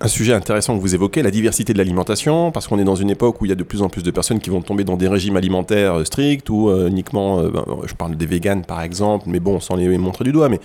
sujet 0.07 0.33
intéressant 0.33 0.77
que 0.77 0.81
vous 0.81 0.95
évoquez, 0.95 1.23
la 1.23 1.31
diversité 1.31 1.73
de 1.73 1.79
l'alimentation, 1.79 2.51
parce 2.51 2.67
qu'on 2.67 2.79
est 2.79 2.85
dans 2.85 2.97
une 2.97 3.11
époque 3.11 3.41
où 3.41 3.47
il 3.47 3.49
y 3.49 3.53
a 3.53 3.55
de 3.55 3.62
plus 3.62 3.83
en 3.83 3.89
plus 3.89 4.03
de 4.03 4.11
personnes 4.11 4.41
qui 4.41 4.51
vont 4.51 4.62
tomber 4.62 4.85
dans 4.85 4.97
des 4.97 5.07
régimes 5.07 5.37
alimentaires 5.37 5.95
euh, 5.95 6.05
stricts 6.05 6.51
ou 6.51 6.69
euh, 6.69 6.89
uniquement, 6.89 7.41
euh, 7.41 7.51
ben, 7.51 7.65
je 7.87 7.95
parle 7.95 8.17
des 8.17 8.27
véganes 8.27 8.65
par 8.65 8.83
exemple, 8.83 9.27
mais 9.29 9.39
bon, 9.39 9.61
sans 9.61 9.77
les 9.77 9.97
montrer 9.97 10.25
du 10.25 10.33
doigt, 10.33 10.49
mais 10.49 10.61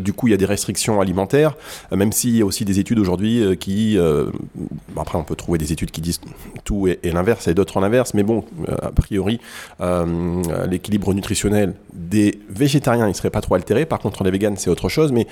du 0.00 0.12
coup 0.12 0.28
il 0.28 0.32
y 0.32 0.34
a 0.34 0.36
des 0.36 0.46
restrictions 0.46 1.00
alimentaires, 1.00 1.56
même 1.90 2.12
s'il 2.12 2.36
y 2.36 2.42
a 2.42 2.44
aussi 2.44 2.64
des 2.64 2.78
études 2.78 2.98
aujourd'hui 2.98 3.56
qui, 3.58 3.98
après 4.96 5.18
on 5.18 5.24
peut 5.24 5.36
trouver 5.36 5.58
des 5.58 5.72
études 5.72 5.90
qui 5.90 6.00
disent 6.00 6.20
tout 6.64 6.88
et, 6.88 6.98
l'inverse 7.10 7.48
et 7.48 7.54
d'autres 7.54 7.76
en 7.76 7.82
inverse, 7.82 8.14
mais 8.14 8.22
bon, 8.22 8.44
a 8.68 8.90
priori 8.90 9.40
l'équilibre 10.70 11.14
nutritionnel 11.14 11.74
des 11.92 12.40
végétariens 12.50 13.08
il 13.08 13.14
serait 13.14 13.30
pas 13.30 13.40
trop 13.40 13.54
altéré, 13.54 13.86
par 13.86 13.98
contre 13.98 14.24
les 14.24 14.30
véganes 14.30 14.56
c'est 14.56 14.70
autre 14.70 14.88
chose, 14.88 15.12
mais 15.12 15.26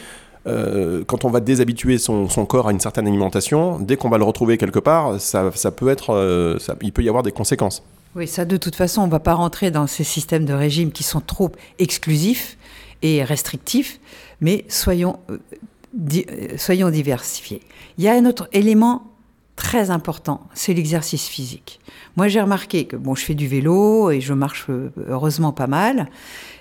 euh, 0.47 1.05
quand 1.07 1.25
on 1.25 1.31
va 1.31 1.41
déshabituer 1.41 1.99
son, 1.99 2.27
corps 2.47 2.69
à 2.69 2.73
une 2.73 2.81
certaine 2.81 3.07
alimentation, 3.07 3.79
dès 3.79 3.97
qu'on 3.97 4.09
va 4.09 4.19
le 4.19 4.25
retrouver 4.25 4.57
quelque 4.59 4.79
part, 4.79 5.21
ça, 5.21 5.51
peut 5.71 5.89
être, 5.89 6.11
euh, 6.11 6.59
il 6.83 6.93
peut 6.93 7.03
y 7.03 7.09
avoir 7.09 7.23
des 7.23 7.33
conséquences. 7.33 7.83
Oui, 8.17 8.27
ça 8.27 8.45
de 8.45 8.57
toute 8.57 8.75
façon, 8.75 9.03
on 9.03 9.07
ne 9.07 9.11
va 9.11 9.21
pas 9.21 9.35
rentrer 9.35 9.71
dans 9.71 9.87
ces 9.87 10.05
systèmes 10.05 10.45
de 10.45 10.53
régime 10.53 10.91
qui 10.91 11.03
sont 11.03 11.21
trop 11.21 11.53
exclusifs 11.79 12.57
et 13.03 13.23
restrictifs, 13.23 14.01
mais 14.41 14.65
soyons, 14.69 15.19
euh, 15.31 15.39
diversifiés. 16.91 17.61
Il 17.99 18.05
y 18.05 18.09
a 18.09 18.15
un 18.15 18.25
autre 18.27 18.49
élément 18.53 19.10
très 19.61 19.91
important, 19.91 20.49
c'est 20.55 20.73
l'exercice 20.73 21.29
physique. 21.29 21.81
Moi, 22.17 22.29
j'ai 22.29 22.41
remarqué 22.41 22.87
que 22.87 22.97
bon, 22.97 23.15
je 23.15 23.23
fais 23.23 23.35
du 23.35 23.47
vélo 23.47 24.11
et 24.11 24.23
je 24.23 24.33
marche 24.33 24.69
heureusement 25.07 25.53
pas 25.53 25.67
mal, 25.67 26.09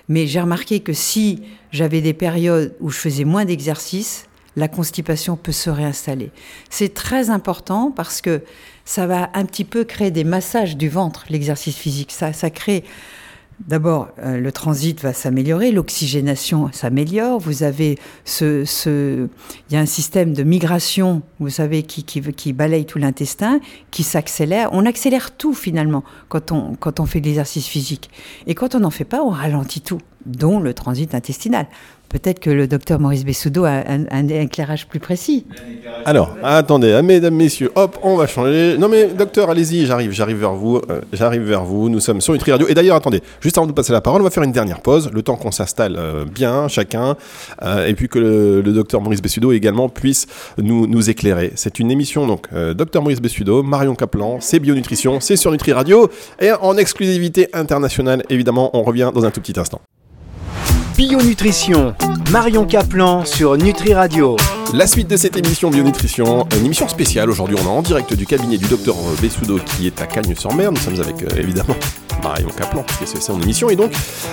mais 0.08 0.26
j'ai 0.26 0.38
remarqué 0.38 0.80
que 0.80 0.92
si 0.92 1.42
j'avais 1.72 2.02
des 2.02 2.12
périodes 2.12 2.76
où 2.78 2.90
je 2.90 2.98
faisais 2.98 3.24
moins 3.24 3.46
d'exercice, 3.46 4.26
la 4.54 4.68
constipation 4.68 5.36
peut 5.36 5.50
se 5.50 5.70
réinstaller. 5.70 6.30
C'est 6.68 6.92
très 6.92 7.30
important 7.30 7.90
parce 7.90 8.20
que 8.20 8.42
ça 8.84 9.06
va 9.06 9.30
un 9.32 9.46
petit 9.46 9.64
peu 9.64 9.84
créer 9.84 10.10
des 10.10 10.24
massages 10.24 10.76
du 10.76 10.90
ventre, 10.90 11.24
l'exercice 11.30 11.76
physique. 11.76 12.12
Ça, 12.12 12.34
ça 12.34 12.50
crée 12.50 12.84
D'abord, 13.68 14.08
euh, 14.18 14.40
le 14.40 14.52
transit 14.52 15.00
va 15.02 15.12
s'améliorer, 15.12 15.70
l'oxygénation 15.70 16.70
s'améliore. 16.72 17.38
Vous 17.38 17.62
avez 17.62 17.98
ce, 18.24 18.64
il 19.68 19.74
y 19.74 19.76
a 19.76 19.80
un 19.80 19.86
système 19.86 20.32
de 20.32 20.42
migration, 20.42 21.22
vous 21.40 21.50
savez, 21.50 21.82
qui, 21.82 22.04
qui, 22.04 22.22
qui 22.22 22.52
balaye 22.54 22.86
tout 22.86 22.98
l'intestin, 22.98 23.60
qui 23.90 24.02
s'accélère. 24.02 24.70
On 24.72 24.86
accélère 24.86 25.36
tout 25.36 25.52
finalement 25.52 26.04
quand 26.28 26.52
on, 26.52 26.74
quand 26.74 27.00
on 27.00 27.06
fait 27.06 27.20
de 27.20 27.26
l'exercice 27.26 27.66
physique. 27.66 28.10
Et 28.46 28.54
quand 28.54 28.74
on 28.74 28.80
n'en 28.80 28.90
fait 28.90 29.04
pas, 29.04 29.22
on 29.22 29.30
ralentit 29.30 29.82
tout, 29.82 30.00
dont 30.24 30.58
le 30.58 30.72
transit 30.72 31.14
intestinal. 31.14 31.66
Peut-être 32.10 32.40
que 32.40 32.50
le 32.50 32.66
docteur 32.66 32.98
Maurice 32.98 33.24
Bessoudo 33.24 33.64
a 33.64 33.84
un, 33.86 34.28
éclairage 34.28 34.88
plus 34.88 34.98
précis. 34.98 35.46
Alors, 36.04 36.36
attendez, 36.42 36.92
hein, 36.92 37.02
mesdames, 37.02 37.36
messieurs, 37.36 37.70
hop, 37.76 38.00
on 38.02 38.16
va 38.16 38.26
changer. 38.26 38.76
Non 38.78 38.88
mais 38.88 39.06
docteur, 39.06 39.48
allez-y, 39.48 39.86
j'arrive, 39.86 40.10
j'arrive 40.10 40.38
vers 40.38 40.54
vous, 40.54 40.78
euh, 40.90 41.02
j'arrive 41.12 41.42
vers 41.42 41.62
vous. 41.64 41.88
Nous 41.88 42.00
sommes 42.00 42.20
sur 42.20 42.32
Nutri 42.32 42.50
Radio. 42.50 42.66
Et 42.66 42.74
d'ailleurs, 42.74 42.96
attendez, 42.96 43.22
juste 43.40 43.56
avant 43.58 43.68
de 43.68 43.72
passer 43.72 43.92
la 43.92 44.00
parole, 44.00 44.22
on 44.22 44.24
va 44.24 44.30
faire 44.30 44.42
une 44.42 44.50
dernière 44.50 44.80
pause, 44.80 45.08
le 45.12 45.22
temps 45.22 45.36
qu'on 45.36 45.52
s'installe 45.52 45.94
euh, 45.96 46.24
bien, 46.24 46.66
chacun, 46.66 47.16
euh, 47.62 47.86
et 47.86 47.94
puis 47.94 48.08
que 48.08 48.18
le, 48.18 48.72
docteur 48.72 49.00
Maurice 49.00 49.22
Bessoudo 49.22 49.52
également 49.52 49.88
puisse 49.88 50.26
nous, 50.58 51.10
éclairer. 51.10 51.52
C'est 51.54 51.78
une 51.78 51.92
émission, 51.92 52.26
donc, 52.26 52.52
docteur 52.52 53.02
Maurice 53.02 53.20
Bessoudo, 53.20 53.62
Marion 53.62 53.94
Caplan, 53.94 54.38
c'est 54.40 54.58
Bionutrition, 54.58 55.20
c'est 55.20 55.36
sur 55.36 55.52
Nutri 55.52 55.72
Radio, 55.72 56.10
et 56.40 56.50
en 56.52 56.76
exclusivité 56.76 57.48
internationale, 57.52 58.24
évidemment, 58.30 58.70
on 58.76 58.82
revient 58.82 59.12
dans 59.14 59.24
un 59.24 59.30
tout 59.30 59.40
petit 59.40 59.58
instant. 59.58 59.80
Bionutrition, 61.00 61.94
Marion 62.30 62.66
Caplan 62.66 63.24
sur 63.24 63.56
Nutri 63.56 63.94
Radio. 63.94 64.36
La 64.72 64.86
suite 64.86 65.08
de 65.08 65.16
cette 65.16 65.36
émission 65.36 65.68
Bionutrition, 65.68 66.46
une 66.56 66.66
émission 66.66 66.86
spéciale. 66.86 67.28
Aujourd'hui, 67.28 67.56
on 67.60 67.64
est 67.64 67.68
en 67.68 67.82
direct 67.82 68.14
du 68.14 68.24
cabinet 68.24 68.56
du 68.56 68.68
docteur 68.68 68.94
Bessoudo 69.20 69.58
qui 69.58 69.88
est 69.88 70.00
à 70.00 70.06
Cagnes-sur-Mer. 70.06 70.70
Nous 70.70 70.78
sommes 70.78 71.00
avec 71.00 71.24
euh, 71.24 71.36
évidemment 71.36 71.74
Marion 72.22 72.48
Caplan, 72.50 72.82
puisque 72.82 73.06
c'est 73.06 73.22
son 73.22 73.40
émission, 73.40 73.70
et 73.70 73.76
donc 73.76 73.92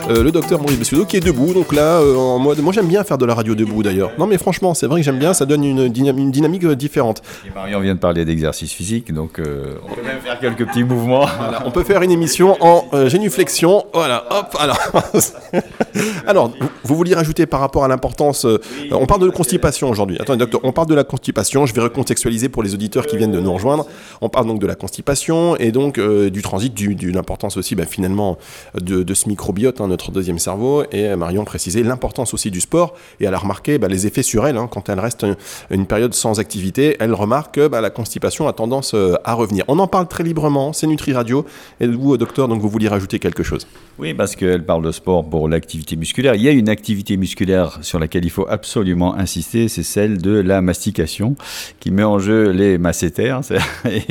euh, 0.10 0.24
le 0.24 0.32
docteur 0.32 0.60
Maurice 0.62 0.77
Bessoudo 0.77 1.06
qui 1.06 1.17
est 1.17 1.25
debout. 1.25 1.53
Donc 1.53 1.74
là, 1.74 2.00
euh, 2.00 2.15
en 2.15 2.39
mode. 2.39 2.60
Moi, 2.60 2.74
j'aime 2.74 2.88
bien 2.88 3.03
faire 3.03 3.17
de 3.17 3.25
la 3.25 3.34
radio 3.34 3.56
debout 3.56 3.84
d'ailleurs. 3.84 4.12
Non, 4.17 4.27
mais 4.27 4.38
franchement, 4.38 4.74
c'est 4.74 4.88
vrai 4.88 5.01
que 5.01 5.06
j'aime 5.06 5.20
bien, 5.20 5.34
ça 5.34 5.46
donne 5.46 5.63
une, 5.63 5.88
dynam 5.89 6.17
une 6.17 6.32
dynamique 6.32 6.63
euh, 6.65 6.75
différente. 6.75 7.22
Et 7.46 7.53
Marion 7.53 7.79
vient 7.79 7.96
de 7.96 8.00
parler 8.00 8.25
d'exercice 8.25 8.72
physique, 8.72 9.13
donc 9.13 9.39
on 9.39 9.96
peut 9.96 10.03
même 10.03 10.20
faire 10.22 10.39
quelques 10.39 10.65
petits 10.67 10.84
mouvements. 10.84 11.25
Voilà, 11.38 11.63
on 11.65 11.72
peut 11.72 11.84
faire 11.84 12.01
une 12.01 12.12
émission 12.12 12.58
en 12.62 13.08
génuflexion. 13.08 13.86
Voilà, 13.94 14.25
hop, 14.32 14.56
alors. 14.60 14.79
alors, 16.27 16.48
vous, 16.50 16.67
vous 16.84 16.96
vouliez 16.96 17.15
rajouter 17.15 17.46
par 17.46 17.60
rapport 17.60 17.84
à 17.84 17.88
l'importance. 17.88 18.46
on 18.91 19.06
parle 19.06 19.22
de 19.22 19.29
constipation 19.29 19.89
aujourd'hui. 19.89 20.17
On 20.63 20.72
parle 20.72 20.88
de 20.88 20.96
la 20.96 21.03
constipation. 21.03 21.65
Je 21.65 21.74
vais 21.74 21.81
recontextualiser 21.81 22.50
pour 22.50 22.63
les 22.63 22.74
auditeurs 22.74 23.05
qui 23.05 23.17
viennent 23.17 23.31
de 23.31 23.39
nous 23.39 23.53
rejoindre. 23.53 23.86
On 24.22 24.29
parle 24.29 24.48
donc 24.48 24.60
de 24.60 24.67
la 24.67 24.75
constipation 24.75 25.55
et 25.57 25.72
donc 25.72 25.98
euh, 25.98 26.29
du 26.29 26.41
transit, 26.41 26.74
du, 26.74 26.96
du 26.96 27.12
l'importance 27.12 27.57
aussi, 27.57 27.75
bah, 27.75 27.86
finalement, 27.86 28.38
de, 28.79 29.13
ce 29.13 29.29
microbiote, 29.29 29.81
hein, 29.81 29.88
notre 29.88 30.12
deuxième 30.12 30.39
cerveau. 30.39 30.84
Et 30.91 31.05
euh, 31.05 31.17
Marion 31.17 31.46
précisait 31.46 31.84
l'importance 31.84 32.34
aussi 32.34 32.51
du 32.51 32.62
sport 32.62 32.96
et 33.19 33.25
elle 33.25 33.34
a 33.34 33.38
remarqué 33.38 33.77
bah, 33.77 33.88
les 33.88 34.07
effets 34.07 34.24
sur 34.24 34.46
elle. 34.48 34.57
Hein, 34.57 34.67
quand 34.72 34.89
elle 34.89 35.00
reste 35.00 35.25
une, 35.69 35.86
période 35.86 36.13
sans 36.13 36.39
activité, 36.39 36.98
elle 37.00 37.13
remarque 37.13 37.55
que 37.55 37.67
bah, 37.67 37.81
la 37.81 37.89
constipation 37.89 38.48
a 38.48 38.53
tendance 38.53 38.93
euh, 38.93 39.15
à 39.24 39.34
revenir. 39.34 39.63
On 39.67 39.79
en 39.79 39.88
parle 39.88 40.07
très 40.07 40.24
librement. 40.24 40.74
C'est 40.74 40.88
Nutri 40.88 41.13
Radio. 41.13 41.46
Et 41.79 41.88
vous, 41.88 42.17
docteur, 42.17 42.48
donc 42.48 42.62
vous 42.62 42.69
vouliez 42.69 42.89
rajouter 42.89 43.19
quelque 43.19 43.43
chose? 43.43 43.67
Oui, 44.00 44.13
parce 44.13 44.36
qu'elle 44.36 44.65
parle 44.65 44.84
de 44.84 44.91
sport 44.91 45.27
pour 45.27 45.50
l'activité 45.50 45.96
musculaire. 45.96 46.36
Il 46.36 46.41
y 46.41 46.48
a 46.48 46.51
une 46.51 46.69
activité 46.69 47.17
musculaire 47.17 47.79
sur 47.81 48.00
laquelle 48.00 48.25
il 48.25 48.29
faut 48.29 48.48
absolument 48.48 49.15
insister, 49.15 49.67
c'est 49.67 49.84
celle 49.84 50.16
de 50.17 50.31
la 50.31 50.62
mastication, 50.62 51.36
qui 51.79 51.91
met 51.91 52.03
en 52.03 52.19
jeu 52.19 52.51
les 52.51 52.77
masséters. 52.77 53.41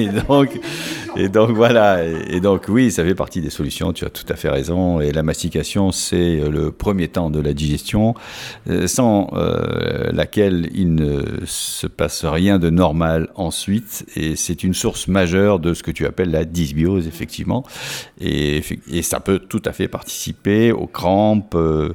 Et 1.17 1.29
donc, 1.29 1.51
voilà. 1.51 2.05
Et 2.05 2.41
donc 2.41 2.65
oui, 2.69 2.91
ça 2.91 3.05
fait 3.05 3.15
partie 3.15 3.41
des 3.41 3.51
solutions. 3.51 3.93
Tu 3.93 4.05
as 4.05 4.11
tout 4.11 4.27
à 4.29 4.37
fait 4.37 4.51
raison. 4.51 5.01
Et 5.01 5.13
la 5.13 5.23
mastication, 5.23 5.93
c'est 5.93 6.37
le 6.37 6.71
premier 6.71 7.09
temps 7.09 7.31
de 7.31 7.41
la 7.41 7.55
digestion, 7.55 8.15
euh, 8.69 8.87
sans 8.87 9.31
euh, 9.33 10.11
laquelle 10.13 10.71
il 10.75 10.95
ne 10.95 11.23
se 11.47 11.87
passe 11.87 12.25
rien 12.25 12.59
de 12.59 12.71
normal 12.71 13.29
ensuite. 13.35 14.07
Et 14.17 14.37
c'est 14.37 14.63
une 14.63 14.75
source 14.75 15.09
majeure 15.09 15.59
de 15.59 15.75
ce 15.75 15.83
que 15.83 15.91
tu 15.91 16.07
appelles 16.07 16.31
la 16.31 16.45
dysbiose, 16.45 17.07
effectivement. 17.07 17.65
Et, 18.21 18.63
ça 19.03 19.21
peut 19.21 19.39
tout 19.39 19.63
à 19.65 19.73
fait 19.73 19.89
participer 19.89 20.73
aux 20.73 20.87
crampes, 20.87 21.55
euh, 21.55 21.93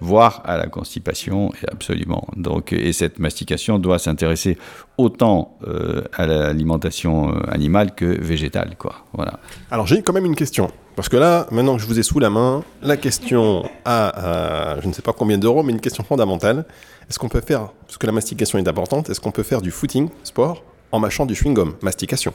voire 0.00 0.42
à 0.44 0.56
la 0.56 0.66
constipation, 0.66 1.52
absolument. 1.70 2.26
Donc, 2.36 2.72
et 2.72 2.92
cette 2.92 3.18
mastication 3.18 3.53
doit 3.78 3.98
s'intéresser 3.98 4.58
autant 4.98 5.58
euh, 5.66 6.02
à 6.12 6.26
l'alimentation 6.26 7.30
euh, 7.30 7.40
animale 7.50 7.94
que 7.94 8.04
végétale, 8.04 8.76
quoi. 8.78 8.96
Voilà. 9.12 9.38
Alors 9.70 9.86
j'ai 9.86 10.02
quand 10.02 10.12
même 10.12 10.26
une 10.26 10.36
question. 10.36 10.70
Parce 10.96 11.08
que 11.08 11.16
là, 11.16 11.46
maintenant 11.50 11.76
que 11.76 11.82
je 11.82 11.86
vous 11.86 11.98
ai 11.98 12.04
sous 12.04 12.20
la 12.20 12.30
main, 12.30 12.62
la 12.82 12.96
question 12.96 13.68
à, 13.84 14.76
je 14.80 14.86
ne 14.86 14.92
sais 14.92 15.02
pas 15.02 15.12
combien 15.12 15.38
d'euros, 15.38 15.64
mais 15.64 15.72
une 15.72 15.80
question 15.80 16.04
fondamentale. 16.04 16.64
Est-ce 17.10 17.18
qu'on 17.18 17.28
peut 17.28 17.40
faire, 17.40 17.68
parce 17.86 17.98
que 17.98 18.06
la 18.06 18.12
mastication 18.12 18.58
est 18.58 18.68
importante, 18.68 19.10
est-ce 19.10 19.20
qu'on 19.20 19.32
peut 19.32 19.42
faire 19.42 19.60
du 19.60 19.72
footing, 19.72 20.08
sport, 20.22 20.62
en 20.92 21.00
mâchant 21.00 21.26
du 21.26 21.34
chewing-gum, 21.34 21.72
mastication? 21.82 22.32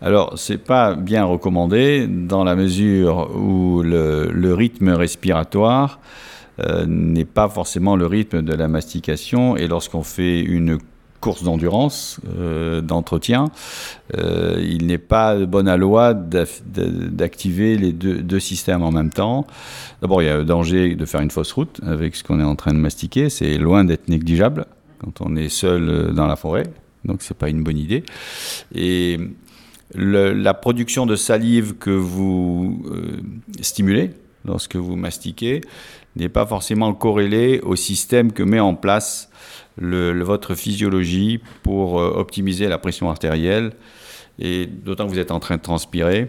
Alors, 0.00 0.36
c'est 0.36 0.58
pas 0.58 0.96
bien 0.96 1.24
recommandé 1.24 2.08
dans 2.08 2.42
la 2.42 2.56
mesure 2.56 3.30
où 3.36 3.82
le, 3.82 4.52
rythme 4.52 4.88
respiratoire 4.90 6.00
euh, 6.60 6.84
n'est 6.86 7.24
pas 7.24 7.48
forcément 7.48 7.96
le 7.96 8.06
rythme 8.06 8.42
de 8.42 8.52
la 8.52 8.68
mastication. 8.68 9.56
Et 9.56 9.68
lorsqu'on 9.68 10.02
fait 10.02 10.40
une 10.40 10.78
course 11.20 11.44
d'endurance, 11.44 12.20
euh, 12.36 12.82
d'entretien, 12.82 13.46
euh, 14.18 14.62
il 14.62 14.86
n'est 14.86 14.98
pas 14.98 15.38
de 15.38 15.46
bonne 15.46 15.74
loi 15.76 16.12
d'activer 16.12 17.78
les 17.78 17.92
deux, 17.92 18.40
systèmes 18.40 18.82
en 18.82 18.90
même 18.90 19.10
temps. 19.10 19.46
D'abord, 20.02 20.20
il 20.20 20.26
y 20.26 20.28
a 20.28 20.36
le 20.36 20.44
danger 20.44 20.94
de 20.94 21.06
faire 21.06 21.22
une 21.22 21.30
fausse 21.30 21.52
route 21.52 21.80
avec 21.86 22.16
ce 22.16 22.24
qu'on 22.24 22.38
est 22.38 22.44
en 22.44 22.56
train 22.56 22.74
de 22.74 22.78
mastiquer. 22.78 23.30
C'est 23.30 23.56
loin 23.56 23.84
d'être 23.84 24.08
négligeable 24.08 24.66
quand 24.98 25.22
on 25.22 25.36
est 25.36 25.48
seul 25.48 26.12
dans 26.12 26.26
la 26.26 26.36
forêt. 26.36 26.64
Donc, 27.06 27.22
c'est 27.22 27.36
pas 27.36 27.48
une 27.48 27.62
bonne 27.62 27.78
idée. 27.78 28.04
Et 28.74 29.18
la 29.94 30.54
production 30.54 31.06
de 31.06 31.16
salive 31.16 31.74
que 31.74 31.90
vous 31.90 32.82
stimulez 33.60 34.10
lorsque 34.44 34.76
vous 34.76 34.96
mastiquez 34.96 35.60
n'est 36.16 36.28
pas 36.28 36.46
forcément 36.46 36.92
corrélée 36.94 37.60
au 37.62 37.76
système 37.76 38.32
que 38.32 38.42
met 38.42 38.60
en 38.60 38.74
place 38.74 39.30
votre 39.78 40.54
physiologie 40.54 41.40
pour 41.62 42.00
euh, 42.00 42.12
optimiser 42.16 42.68
la 42.68 42.78
pression 42.78 43.10
artérielle. 43.10 43.72
Et 44.38 44.66
d'autant 44.66 45.06
que 45.06 45.10
vous 45.10 45.18
êtes 45.18 45.30
en 45.30 45.40
train 45.40 45.56
de 45.56 45.62
transpirer, 45.62 46.28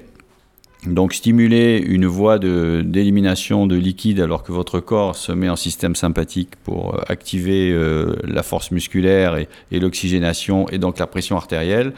donc 0.86 1.14
stimuler 1.14 1.78
une 1.78 2.06
voie 2.06 2.38
d'élimination 2.40 3.66
de, 3.66 3.78
liquide 3.78 4.20
alors 4.20 4.44
que 4.44 4.52
votre 4.52 4.82
corps 4.82 5.16
se 5.16 5.32
met 5.32 5.48
en 5.48 5.56
système 5.56 5.96
sympathique 5.96 6.58
pour 6.66 6.96
euh, 6.96 7.02
activer 7.08 7.72
euh, 7.72 8.18
la 8.26 8.44
force 8.44 8.72
musculaire 8.72 9.38
et, 9.38 9.48
l'oxygénation 9.80 10.68
et 10.70 10.80
donc 10.80 11.00
la 11.00 11.08
pression 11.08 11.38
artérielle. 11.38 11.94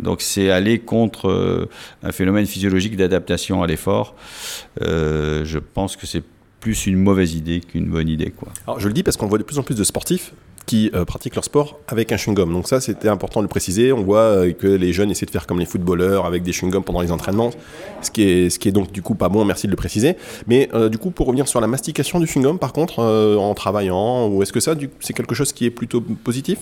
Donc 0.00 0.20
c'est 0.20 0.50
aller 0.50 0.80
contre 0.80 1.68
un 2.02 2.12
phénomène 2.12 2.46
physiologique 2.46 2.96
d'adaptation 2.96 3.62
à 3.62 3.66
l'effort. 3.66 4.14
je 4.80 5.58
pense 5.58 5.96
que 5.96 6.06
c'est 6.06 6.22
plus 6.64 6.86
une 6.86 6.96
mauvaise 6.96 7.34
idée 7.34 7.60
qu'une 7.60 7.90
bonne 7.90 8.08
idée. 8.08 8.30
Quoi. 8.30 8.48
Alors 8.66 8.80
je 8.80 8.88
le 8.88 8.94
dis 8.94 9.02
parce 9.02 9.18
qu'on 9.18 9.26
voit 9.26 9.36
de 9.36 9.42
plus 9.42 9.58
en 9.58 9.62
plus 9.62 9.74
de 9.74 9.84
sportifs 9.84 10.32
qui 10.64 10.90
euh, 10.94 11.04
pratiquent 11.04 11.34
leur 11.34 11.44
sport 11.44 11.78
avec 11.88 12.10
un 12.10 12.16
chewing-gum. 12.16 12.50
Donc 12.50 12.68
ça, 12.68 12.80
c'était 12.80 13.10
important 13.10 13.40
de 13.40 13.44
le 13.44 13.50
préciser. 13.50 13.92
On 13.92 14.02
voit 14.02 14.20
euh, 14.20 14.52
que 14.52 14.66
les 14.66 14.94
jeunes 14.94 15.10
essaient 15.10 15.26
de 15.26 15.30
faire 15.30 15.46
comme 15.46 15.58
les 15.58 15.66
footballeurs 15.66 16.24
avec 16.24 16.42
des 16.42 16.52
chewing-gums 16.52 16.82
pendant 16.82 17.02
les 17.02 17.12
entraînements, 17.12 17.50
ce 18.00 18.10
qui, 18.10 18.22
est, 18.22 18.48
ce 18.48 18.58
qui 18.58 18.68
est 18.68 18.72
donc 18.72 18.92
du 18.92 19.02
coup 19.02 19.14
pas 19.14 19.28
bon, 19.28 19.44
merci 19.44 19.66
de 19.66 19.72
le 19.72 19.76
préciser. 19.76 20.16
Mais 20.46 20.70
euh, 20.72 20.88
du 20.88 20.96
coup, 20.96 21.10
pour 21.10 21.26
revenir 21.26 21.46
sur 21.48 21.60
la 21.60 21.66
mastication 21.66 22.18
du 22.18 22.24
chewing-gum, 22.24 22.58
par 22.58 22.72
contre, 22.72 23.00
en 23.00 23.52
travaillant, 23.52 24.28
ou 24.28 24.42
est-ce 24.42 24.54
que 24.54 24.60
ça, 24.60 24.74
c'est 25.00 25.12
quelque 25.12 25.34
chose 25.34 25.52
qui 25.52 25.66
est 25.66 25.70
plutôt 25.70 26.00
positif? 26.00 26.60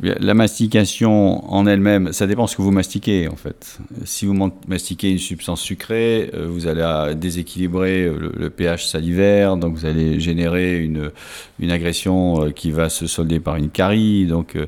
La 0.00 0.34
mastication 0.34 1.52
en 1.52 1.66
elle-même, 1.66 2.12
ça 2.12 2.26
dépend 2.26 2.46
ce 2.46 2.56
que 2.56 2.62
vous 2.62 2.72
mastiquez 2.72 3.28
en 3.28 3.36
fait. 3.36 3.78
Si 4.04 4.26
vous 4.26 4.50
mastiquez 4.66 5.10
une 5.10 5.18
substance 5.18 5.60
sucrée, 5.60 6.30
euh, 6.34 6.46
vous 6.48 6.66
allez 6.66 7.14
déséquilibrer 7.14 8.10
le, 8.10 8.50
pH 8.50 8.86
salivaire, 8.86 9.56
donc 9.56 9.74
vous 9.74 9.86
allez 9.86 10.18
générer 10.18 10.80
une, 10.80 11.10
une 11.60 11.70
agression 11.70 12.46
euh, 12.46 12.50
qui 12.50 12.70
va 12.70 12.88
se 12.88 13.06
solder 13.06 13.38
par 13.38 13.56
une 13.56 13.70
carie. 13.70 14.26
Donc 14.26 14.56
euh, 14.56 14.66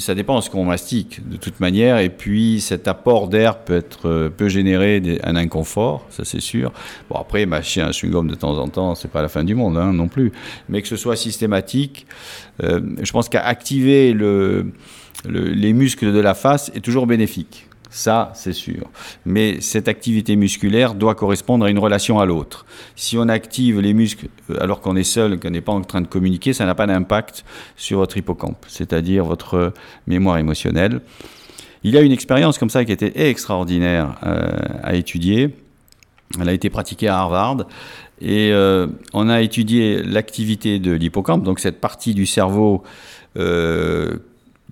ça 0.00 0.14
dépend 0.14 0.40
ce 0.40 0.50
qu'on 0.50 0.64
mastique 0.64 1.28
de 1.28 1.36
toute 1.36 1.60
manière. 1.60 1.98
Et 1.98 2.10
puis 2.10 2.60
cet 2.60 2.88
apport 2.88 3.28
d'air 3.28 3.58
peut, 3.58 3.76
être, 3.76 4.28
peut 4.36 4.48
générer 4.48 5.20
un 5.22 5.36
inconfort, 5.36 6.04
ça 6.10 6.24
c'est 6.24 6.40
sûr. 6.40 6.72
Bon 7.10 7.16
après, 7.16 7.46
mâcher 7.46 7.80
un 7.80 7.90
chewing-gum 7.90 8.28
de 8.28 8.34
temps 8.34 8.58
en 8.58 8.68
temps, 8.68 8.94
c'est 8.94 9.10
pas 9.10 9.22
la 9.22 9.28
fin 9.28 9.44
du 9.44 9.54
monde 9.54 9.76
hein, 9.76 9.92
non 9.92 10.08
plus. 10.08 10.32
Mais 10.68 10.82
que 10.82 10.88
ce 10.88 10.96
soit 10.96 11.16
systématique, 11.16 12.06
je 12.60 13.12
pense 13.12 13.28
qu'à 13.28 13.44
activer 13.44 14.05
les 14.14 15.72
muscles 15.72 16.12
de 16.12 16.20
la 16.20 16.34
face 16.34 16.70
est 16.74 16.80
toujours 16.80 17.06
bénéfique. 17.06 17.66
Ça, 17.96 18.30
c'est 18.34 18.52
sûr. 18.52 18.90
Mais 19.24 19.60
cette 19.60 19.88
activité 19.88 20.36
musculaire 20.36 20.94
doit 20.94 21.14
correspondre 21.14 21.64
à 21.64 21.70
une 21.70 21.78
relation 21.78 22.18
à 22.18 22.26
l'autre. 22.26 22.66
Si 22.94 23.16
on 23.16 23.28
active 23.28 23.80
les 23.80 23.94
muscles 23.94 24.26
euh, 24.50 24.58
alors 24.60 24.82
qu'on 24.82 24.96
est 24.96 25.02
seul, 25.02 25.40
qu'on 25.40 25.48
n'est 25.48 25.62
pas 25.62 25.72
en 25.72 25.80
train 25.80 26.02
de 26.02 26.06
communiquer, 26.06 26.52
ça 26.52 26.66
n'a 26.66 26.74
pas 26.74 26.86
d'impact 26.86 27.44
sur 27.76 27.98
votre 27.98 28.18
hippocampe, 28.18 28.66
c'est-à-dire 28.68 29.24
votre 29.24 29.72
mémoire 30.06 30.36
émotionnelle. 30.36 31.00
Il 31.84 31.94
y 31.94 31.96
a 31.96 32.02
une 32.02 32.12
expérience 32.12 32.58
comme 32.58 32.68
ça 32.68 32.84
qui 32.84 32.92
était 32.92 33.28
extraordinaire 33.30 34.16
euh, 34.24 34.50
à 34.82 34.94
étudier. 34.94 35.54
Elle 36.40 36.48
a 36.48 36.52
été 36.52 36.68
pratiquée 36.68 37.08
à 37.08 37.18
Harvard. 37.18 37.66
Et 38.20 38.50
euh, 38.52 38.86
on 39.12 39.28
a 39.28 39.42
étudié 39.42 40.02
l'activité 40.02 40.78
de 40.78 40.92
l'hippocampe, 40.92 41.42
donc 41.42 41.60
cette 41.60 41.80
partie 41.80 42.14
du 42.14 42.24
cerveau 42.24 42.82
euh, 42.82 42.86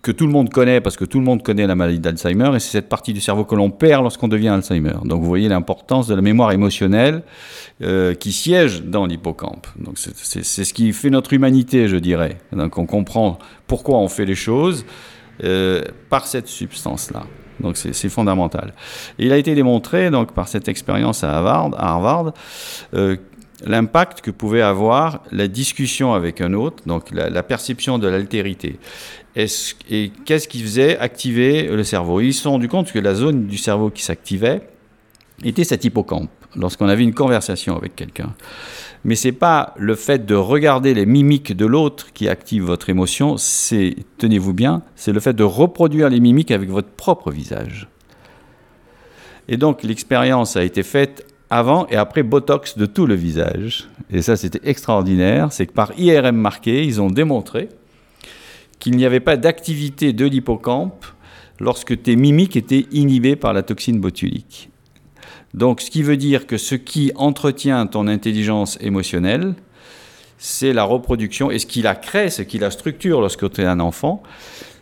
que 0.04 0.12
tout 0.12 0.26
le 0.26 0.32
monde 0.32 0.50
connaît 0.50 0.80
parce 0.80 0.96
que 0.96 1.06
tout 1.06 1.18
le 1.18 1.24
monde 1.24 1.42
connaît 1.42 1.66
la 1.66 1.74
maladie 1.74 1.98
d'Alzheimer 1.98 2.50
et 2.54 2.60
c'est 2.60 2.72
cette 2.72 2.90
partie 2.90 3.14
du 3.14 3.20
cerveau 3.20 3.44
que 3.44 3.54
l'on 3.54 3.70
perd 3.70 4.02
lorsqu'on 4.02 4.28
devient 4.28 4.48
Alzheimer. 4.48 4.92
Donc 5.04 5.22
vous 5.22 5.26
voyez 5.26 5.48
l'importance 5.48 6.06
de 6.06 6.14
la 6.14 6.20
mémoire 6.20 6.52
émotionnelle 6.52 7.22
euh, 7.82 8.14
qui 8.14 8.30
siège 8.30 8.82
dans 8.82 9.06
l'hippocampe. 9.06 9.66
Donc 9.78 9.98
c'est 9.98 10.44
ce 10.44 10.74
qui 10.74 10.92
fait 10.92 11.10
notre 11.10 11.32
humanité, 11.32 11.88
je 11.88 11.96
dirais. 11.96 12.36
Donc 12.52 12.76
on 12.76 12.84
comprend 12.84 13.38
pourquoi 13.66 13.98
on 13.98 14.08
fait 14.08 14.26
les 14.26 14.34
choses 14.34 14.84
euh, 15.42 15.82
par 16.10 16.26
cette 16.26 16.48
substance-là. 16.48 17.24
Donc 17.60 17.78
c'est 17.78 18.08
fondamental. 18.10 18.74
Il 19.18 19.32
a 19.32 19.38
été 19.38 19.54
démontré 19.54 20.10
donc 20.10 20.32
par 20.32 20.48
cette 20.48 20.68
expérience 20.68 21.24
à 21.24 21.38
Harvard, 21.38 21.70
à 21.78 21.92
Harvard 21.92 22.34
l'impact 23.64 24.20
que 24.20 24.30
pouvait 24.30 24.62
avoir 24.62 25.22
la 25.32 25.48
discussion 25.48 26.14
avec 26.14 26.40
un 26.40 26.52
autre, 26.52 26.82
donc 26.86 27.10
la, 27.12 27.42
perception 27.42 27.98
de 27.98 28.08
l'altérité. 28.08 28.78
Et 29.36 30.12
qu'est-ce 30.24 30.48
qui 30.48 30.60
faisait 30.60 30.98
activer 30.98 31.68
le 31.68 31.82
cerveau? 31.84 32.20
Ils 32.20 32.34
se 32.34 32.42
sont 32.42 32.52
rendus 32.52 32.68
compte 32.68 32.92
que 32.92 32.98
la 32.98 33.14
zone 33.14 33.46
du 33.46 33.58
cerveau 33.58 33.90
qui 33.90 34.02
s'activait 34.02 34.62
était 35.42 35.64
cet 35.64 35.84
hippocampe, 35.84 36.30
lorsqu'on 36.56 36.88
avait 36.88 37.02
une 37.02 37.14
conversation 37.14 37.76
avec 37.76 37.96
quelqu'un. 37.96 38.34
Mais 39.04 39.16
c'est 39.16 39.32
pas 39.32 39.74
le 39.76 39.94
fait 39.96 40.24
de 40.24 40.34
regarder 40.34 40.94
les 40.94 41.04
mimiques 41.04 41.54
de 41.54 41.66
l'autre 41.66 42.12
qui 42.12 42.28
active 42.28 42.64
votre 42.64 42.88
émotion, 42.88 43.36
c'est, 43.36 43.96
tenez-vous 44.18 44.54
bien, 44.54 44.82
c'est 44.94 45.12
le 45.12 45.20
fait 45.20 45.34
de 45.34 45.44
reproduire 45.44 46.08
les 46.08 46.20
mimiques 46.20 46.50
avec 46.50 46.70
votre 46.70 46.88
propre 46.88 47.30
visage. 47.30 47.88
Et 49.48 49.58
donc 49.58 49.82
l'expérience 49.82 50.56
a 50.56 50.64
été 50.64 50.82
faite 50.82 51.26
avant 51.50 51.86
et 51.88 51.96
après 51.96 52.22
Botox 52.22 52.78
de 52.78 52.86
tout 52.86 53.06
le 53.06 53.14
visage. 53.14 53.88
Et 54.10 54.22
ça, 54.22 54.36
c'était 54.36 54.68
extraordinaire. 54.68 55.52
C'est 55.52 55.66
que 55.66 55.72
par 55.72 55.92
IRM 55.98 56.36
marqué, 56.36 56.84
ils 56.84 57.00
ont 57.00 57.10
démontré 57.10 57.68
qu'il 58.78 58.96
n'y 58.96 59.06
avait 59.06 59.20
pas 59.20 59.36
d'activité 59.36 60.12
de 60.12 60.26
l'hippocampe 60.26 61.04
lorsque 61.60 62.02
tes 62.02 62.16
mimiques 62.16 62.56
étaient 62.56 62.86
inhibées 62.92 63.36
par 63.36 63.52
la 63.52 63.62
toxine 63.62 64.00
botulique. 64.00 64.70
Donc, 65.54 65.80
ce 65.80 65.90
qui 65.90 66.02
veut 66.02 66.16
dire 66.16 66.46
que 66.46 66.56
ce 66.56 66.74
qui 66.74 67.12
entretient 67.14 67.86
ton 67.86 68.08
intelligence 68.08 68.76
émotionnelle, 68.80 69.54
c'est 70.38 70.72
la 70.72 70.82
reproduction, 70.82 71.50
et 71.50 71.58
ce 71.60 71.66
qui 71.66 71.80
la 71.80 71.94
crée, 71.94 72.28
ce 72.28 72.42
qui 72.42 72.58
la 72.58 72.70
structure 72.70 73.20
lorsque 73.20 73.50
tu 73.52 73.60
es 73.62 73.64
un 73.64 73.78
enfant, 73.78 74.22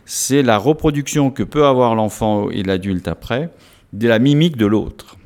c'est 0.05 0.41
la 0.41 0.57
reproduction 0.57 1.29
que 1.29 1.43
peut 1.43 1.65
avoir 1.65 1.95
l'enfant 1.95 2.49
et 2.49 2.63
l'adulte 2.63 3.07
après 3.07 3.49
de 3.93 4.07
la 4.07 4.19
mimique 4.19 4.57
de 4.57 4.65
l'autre. 4.65 5.17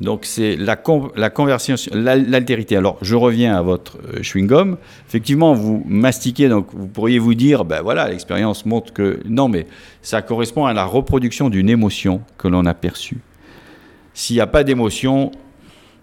Donc 0.00 0.24
c'est 0.24 0.56
la, 0.56 0.80
la, 1.16 1.30
conversion, 1.30 1.74
l'altérité. 1.92 2.76
Alors 2.76 2.96
je 3.02 3.14
reviens 3.14 3.56
à 3.56 3.62
votre 3.62 3.98
euh, 3.98 4.22
chewing-gum. 4.22 4.76
Effectivement, 5.06 5.52
vous 5.52 5.82
mastiquez, 5.86 6.48
donc 6.48 6.68
vous 6.72 6.86
pourriez 6.86 7.18
vous 7.18 7.34
dire, 7.34 7.64
ben 7.64 7.82
voilà, 7.82 8.08
l'expérience 8.08 8.64
montre 8.64 8.92
que 8.92 9.20
non, 9.26 9.48
mais 9.48 9.66
ça 10.00 10.22
correspond 10.22 10.64
à 10.64 10.72
la 10.72 10.84
reproduction 10.84 11.50
d'une 11.50 11.68
émotion 11.68 12.22
que 12.38 12.48
l'on 12.48 12.64
a 12.64 12.72
perçue. 12.74 13.18
S'il 14.14 14.36
n'y 14.36 14.40
a 14.40 14.46
pas 14.46 14.64
d'émotion, 14.64 15.32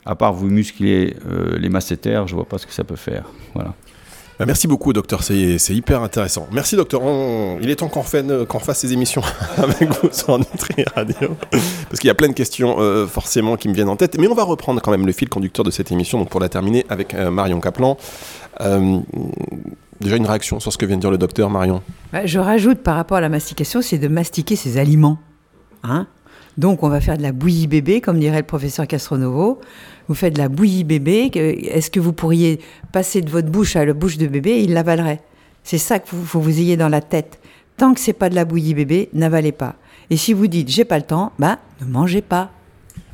à 0.06 0.16
part 0.16 0.34
vous 0.34 0.48
muscler 0.48 1.16
euh, 1.30 1.58
les 1.58 1.70
masséters, 1.70 2.28
je 2.28 2.34
ne 2.34 2.38
vois 2.38 2.48
pas 2.48 2.58
ce 2.58 2.68
que 2.68 2.74
ça 2.74 2.84
peut 2.84 2.96
faire. 2.96 3.26
Voilà. 3.54 3.74
Bah, 4.40 4.46
merci 4.46 4.68
beaucoup, 4.68 4.94
docteur. 4.94 5.24
C'est 5.24 5.58
hyper 5.70 6.04
intéressant. 6.04 6.48
Merci, 6.52 6.76
docteur. 6.76 7.02
il 7.62 7.70
est 7.70 7.76
temps 7.78 7.88
qu'on 7.90 8.04
fasse 8.04 8.80
ces 8.80 8.94
émissions 8.94 9.24
avec 9.58 9.90
vous 9.90 10.10
sur 10.12 10.38
Nutri 10.38 10.86
Radio. 10.96 11.36
Parce 11.52 12.00
qu'il 12.00 12.08
y 12.08 12.12
a 12.12 12.16
plein 12.16 12.28
de 12.28 12.34
questions, 12.34 12.76
euh, 12.80 13.08
forcément, 13.08 13.58
qui 13.58 13.68
me 13.68 13.74
viennent 13.74 13.90
en 13.90 13.96
tête. 13.96 14.18
Mais 14.20 14.28
on 14.28 14.36
va 14.36 14.44
reprendre 14.44 14.80
quand 14.82 14.92
même 14.92 15.08
le 15.08 15.12
fil 15.12 15.28
conducteur 15.28 15.66
de 15.66 15.72
cette 15.72 15.92
émission. 15.92 16.20
Donc, 16.20 16.30
pour 16.30 16.40
la 16.40 16.50
terminer 16.50 16.86
avec 16.90 17.16
euh, 17.16 17.32
Marion 17.32 17.60
Kaplan. 17.60 17.98
Euh, 18.62 19.00
déjà, 20.02 20.18
une 20.18 20.28
réaction 20.28 20.60
sur 20.60 20.72
ce 20.72 20.78
que 20.78 20.86
vient 20.86 20.98
de 20.98 21.02
dire 21.02 21.12
le 21.12 21.18
docteur, 21.18 21.50
Marion? 21.50 21.82
Bah, 22.14 22.26
Je 22.26 22.38
rajoute 22.38 22.80
par 22.80 22.96
rapport 22.96 23.18
à 23.18 23.22
la 23.22 23.30
mastication, 23.30 23.82
c'est 23.82 23.98
de 23.98 24.08
mastiquer 24.08 24.56
ses 24.56 24.78
aliments. 24.78 25.18
Hein? 25.84 26.06
Donc, 26.58 26.82
on 26.82 26.90
va 26.90 27.02
faire 27.02 27.18
de 27.18 27.22
la 27.22 27.32
bouillie 27.32 27.68
bébé, 27.68 28.02
comme 28.02 28.20
dirait 28.20 28.40
le 28.40 28.44
professeur 28.44 28.88
Castronovo 28.88 29.60
vous 30.08 30.16
faites 30.16 30.34
de 30.34 30.40
la 30.40 30.50
bouillie 30.50 30.84
bébé, 30.84 31.30
est-ce 31.36 31.92
que 31.92 32.00
vous 32.00 32.14
pourriez 32.14 32.60
passer 32.92 33.22
de 33.22 33.30
votre 33.30 33.50
bouche 33.50 33.76
à 33.76 33.86
la 33.86 33.94
bouche 33.94 34.18
de 34.18 34.28
bébé 34.28 34.52
et 34.52 34.64
il 34.64 34.74
l'avalerait 34.74 35.22
C'est 35.64 35.78
ça 35.78 36.00
qu'il 36.00 36.18
faut 36.18 36.40
vous 36.40 36.60
ayez 36.60 36.78
dans 36.78 36.90
la 36.90 37.02
tête. 37.02 37.40
Tant 37.76 37.94
que 37.94 38.00
c'est 38.00 38.14
pas 38.14 38.30
de 38.30 38.36
la 38.36 38.46
bouillie 38.46 38.74
bébé, 38.74 39.10
n'avalez 39.14 39.52
pas. 39.52 39.76
Et 40.10 40.18
si 40.18 40.34
vous 40.34 40.48
dites 40.48 40.70
j'ai 40.70 40.86
pas 40.86 40.98
le 40.98 41.04
temps, 41.04 41.34
bah 41.38 41.60
ne 41.82 41.86
mangez 41.86 42.22
pas. 42.22 42.52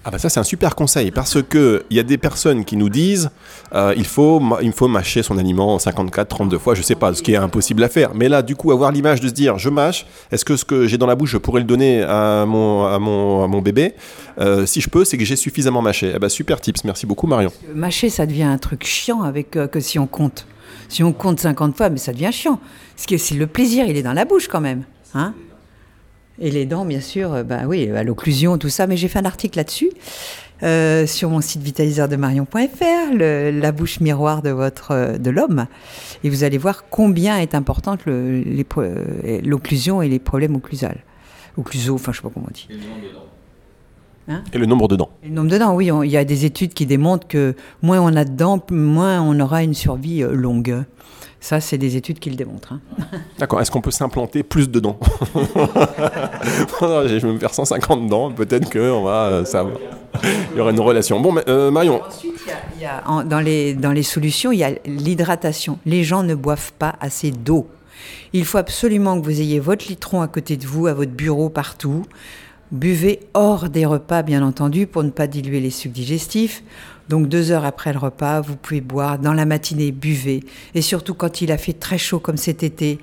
Ah 0.06 0.12
bah 0.12 0.18
ça 0.18 0.28
c'est 0.30 0.40
un 0.40 0.44
super 0.44 0.76
conseil 0.76 1.12
parce 1.12 1.42
que 1.42 1.86
il 1.90 1.96
y 1.96 2.00
a 2.00 2.04
des 2.04 2.18
personnes 2.18 2.66
qui 2.66 2.76
nous 2.76 2.90
disent 2.90 3.30
euh, 3.74 3.94
il 3.96 4.06
faut 4.06 4.42
il 4.62 4.74
faut 4.74 4.90
mâcher 4.90 5.24
son 5.24 5.38
aliment 5.38 5.80
54 5.80 6.28
32 6.28 6.58
fois 6.58 6.76
je 6.76 6.82
sais 6.82 6.96
pas 6.96 7.14
ce 7.14 7.22
qui 7.24 7.32
est 7.32 7.38
impossible 7.38 7.82
à 7.84 7.88
faire 7.88 8.14
mais 8.14 8.28
là 8.28 8.42
du 8.42 8.56
coup 8.58 8.74
avoir 8.74 8.92
l'image 8.92 9.22
de 9.22 9.30
se 9.30 9.34
dire 9.34 9.58
je 9.58 9.70
mâche 9.70 10.06
est-ce 10.32 10.44
que 10.44 10.58
ce 10.58 10.66
que 10.66 10.88
j'ai 10.88 10.98
dans 10.98 11.08
la 11.08 11.16
bouche 11.16 11.32
je 11.32 11.38
pourrais 11.38 11.62
le 11.62 11.66
donner 11.66 12.04
à 12.04 12.46
mon 12.46 12.86
à 12.86 13.00
mon, 13.00 13.44
à 13.44 13.48
mon 13.48 13.62
bébé? 13.62 13.94
Euh, 14.40 14.66
si 14.66 14.82
je 14.82 14.90
peux 14.90 15.06
c'est 15.06 15.18
que 15.18 15.24
j'ai 15.24 15.38
suffisamment 15.38 15.82
mâché 15.82 16.12
eh 16.14 16.20
bah 16.20 16.28
super 16.28 16.60
tips 16.60 16.84
merci 16.84 17.06
beaucoup 17.06 17.28
Marion 17.28 17.52
Mâcher, 17.74 18.10
ça 18.10 18.26
devient 18.26 18.44
un 18.44 18.58
truc 18.58 18.86
chiant 18.86 19.22
avec 19.24 19.56
euh, 19.56 19.68
que 19.68 19.80
si 19.80 20.00
on 20.00 20.08
compte. 20.08 20.46
Si 20.90 21.04
on 21.04 21.14
compte 21.14 21.40
50 21.40 21.76
fois, 21.76 21.90
mais 21.90 21.98
ça 21.98 22.14
devient 22.14 22.32
chiant. 22.32 22.60
Ce 22.96 23.08
qui 23.08 23.16
est, 23.16 23.18
c'est 23.18 23.36
le 23.36 23.48
plaisir, 23.48 23.86
il 23.86 23.98
est 23.98 24.04
dans 24.04 24.14
la 24.14 24.26
bouche 24.26 24.48
quand 24.48 24.62
même. 24.62 24.84
Hein? 25.14 25.34
Et 26.40 26.50
les 26.52 26.66
dents, 26.66 26.86
bien 26.86 27.00
sûr, 27.02 27.32
euh, 27.34 27.44
bah 27.44 27.62
oui, 27.68 27.90
à 27.92 28.04
l'occlusion, 28.04 28.58
tout 28.58 28.70
ça. 28.70 28.88
Mais 28.88 28.98
j'ai 28.98 29.08
fait 29.08 29.20
un 29.20 29.26
article 29.26 29.58
là-dessus 29.58 29.92
euh, 30.64 31.06
sur 31.06 31.30
mon 31.30 31.42
site 31.42 31.62
vitaliseurdemarion.fr, 31.62 33.14
le- 33.14 33.52
la 33.52 33.72
bouche 33.72 34.00
miroir 34.00 34.42
de 34.42 34.50
votre 34.50 34.92
euh, 34.92 35.18
de 35.18 35.30
l'homme. 35.30 35.68
Et 36.24 36.30
vous 36.30 36.44
allez 36.44 36.58
voir 36.58 36.86
combien 36.90 37.38
est 37.38 37.54
importante 37.56 38.02
le- 38.06 38.44
l'occlusion 39.44 40.02
et 40.02 40.10
les 40.10 40.20
problèmes 40.20 40.56
occlusales. 40.56 41.04
Occlusaux, 41.58 41.96
enfin, 41.96 42.12
je 42.12 42.18
sais 42.18 42.24
pas 42.24 42.30
comment 42.34 42.48
on 42.50 42.54
dit. 42.54 42.68
et 44.54 44.58
le 44.58 44.66
nombre 44.66 44.88
de 44.88 44.96
dents 44.96 45.10
Le 45.24 45.30
nombre 45.30 45.50
de 45.52 45.58
dents, 45.58 45.76
oui, 45.76 45.92
on- 45.92 46.02
il 46.02 46.10
y 46.10 46.18
a 46.18 46.24
des 46.26 46.46
études 46.46 46.74
qui 46.74 46.86
démontrent 46.86 47.28
que 47.28 47.56
moins 47.82 48.00
on 48.02 48.16
a 48.16 48.24
de 48.26 48.32
dents, 48.32 48.60
moins 48.72 49.22
on 49.22 49.40
aura 49.40 49.64
une 49.64 49.74
survie 49.74 50.24
euh, 50.24 50.34
longue. 50.34 50.84
Ça, 51.46 51.60
c'est 51.60 51.78
des 51.78 51.98
études 51.98 52.20
qui 52.20 52.30
le 52.30 52.38
démontrent. 52.38 52.72
hein. 52.72 52.80
D'accord, 53.38 53.60
est-ce 53.60 53.70
qu'on 53.70 53.82
peut 53.82 53.92
s'implanter 53.92 54.44
plus 54.44 54.70
de 54.70 54.80
dents? 54.80 54.98
Je 55.36 57.18
vais 57.28 57.34
me 57.34 57.38
faire 57.38 57.54
150 57.54 58.08
dents, 58.08 58.32
peut-être 58.32 58.70
que 58.70 58.80
on 58.92 59.04
va, 59.04 59.26
euh, 59.26 59.46
ça 59.46 59.64
va. 59.64 59.72
Il 60.54 60.58
y 60.58 60.62
aura 60.62 60.72
une 60.72 60.80
relation. 60.80 61.20
Bon, 61.20 61.34
mais, 61.34 61.44
euh, 61.50 61.70
Marion, 61.70 62.02
Ensuite, 62.08 62.34
il 62.46 62.50
y 62.50 62.52
a- 62.54 62.56
il 62.78 62.82
y 62.82 62.86
a, 62.86 63.04
en- 63.06 63.24
dans, 63.26 63.42
les, 63.42 63.74
dans 63.74 63.92
les 63.92 64.04
solutions, 64.04 64.54
il 64.54 64.60
y 64.60 64.64
a 64.64 64.72
l'hydratation. 64.86 65.80
Les 65.86 66.06
gens 66.06 66.24
ne 66.24 66.34
boivent 66.36 66.72
pas 66.80 66.96
assez 67.02 67.32
d'eau. 67.32 67.68
Il 68.32 68.46
faut 68.46 68.58
absolument 68.58 69.20
que 69.20 69.26
vous 69.26 69.42
ayez 69.42 69.60
votre 69.60 69.86
litron 69.88 70.22
à 70.22 70.30
côté 70.30 70.56
de 70.56 70.66
vous, 70.66 70.88
à 70.88 70.94
votre 70.94 71.12
bureau, 71.12 71.50
partout. 71.50 72.06
Buvez 72.72 73.20
hors 73.34 73.68
des 73.70 73.86
repas, 73.86 74.22
bien 74.24 74.44
entendu, 74.44 74.88
pour 74.88 75.04
ne 75.04 75.10
pas 75.10 75.28
diluer 75.28 75.60
les 75.60 75.70
sucs 75.72 75.92
digestifs. 75.92 76.64
Donc 77.10 77.28
deux 77.28 77.52
heures 77.52 77.66
après 77.66 77.94
le 77.94 78.00
repas, 78.00 78.42
vous 78.42 78.56
pouvez 78.56 78.82
boire. 78.82 79.20
Dans 79.20 79.34
la 79.34 79.46
matinée, 79.46 79.92
buvez. 79.92 80.44
Et 80.74 80.82
surtout 80.82 81.14
quand 81.14 81.42
il 81.42 81.52
a 81.52 81.58
fait 81.58 81.74
très 81.74 81.98
chaud 81.98 82.20
comme 82.20 82.38
cet 82.38 82.64
été, 82.64 83.00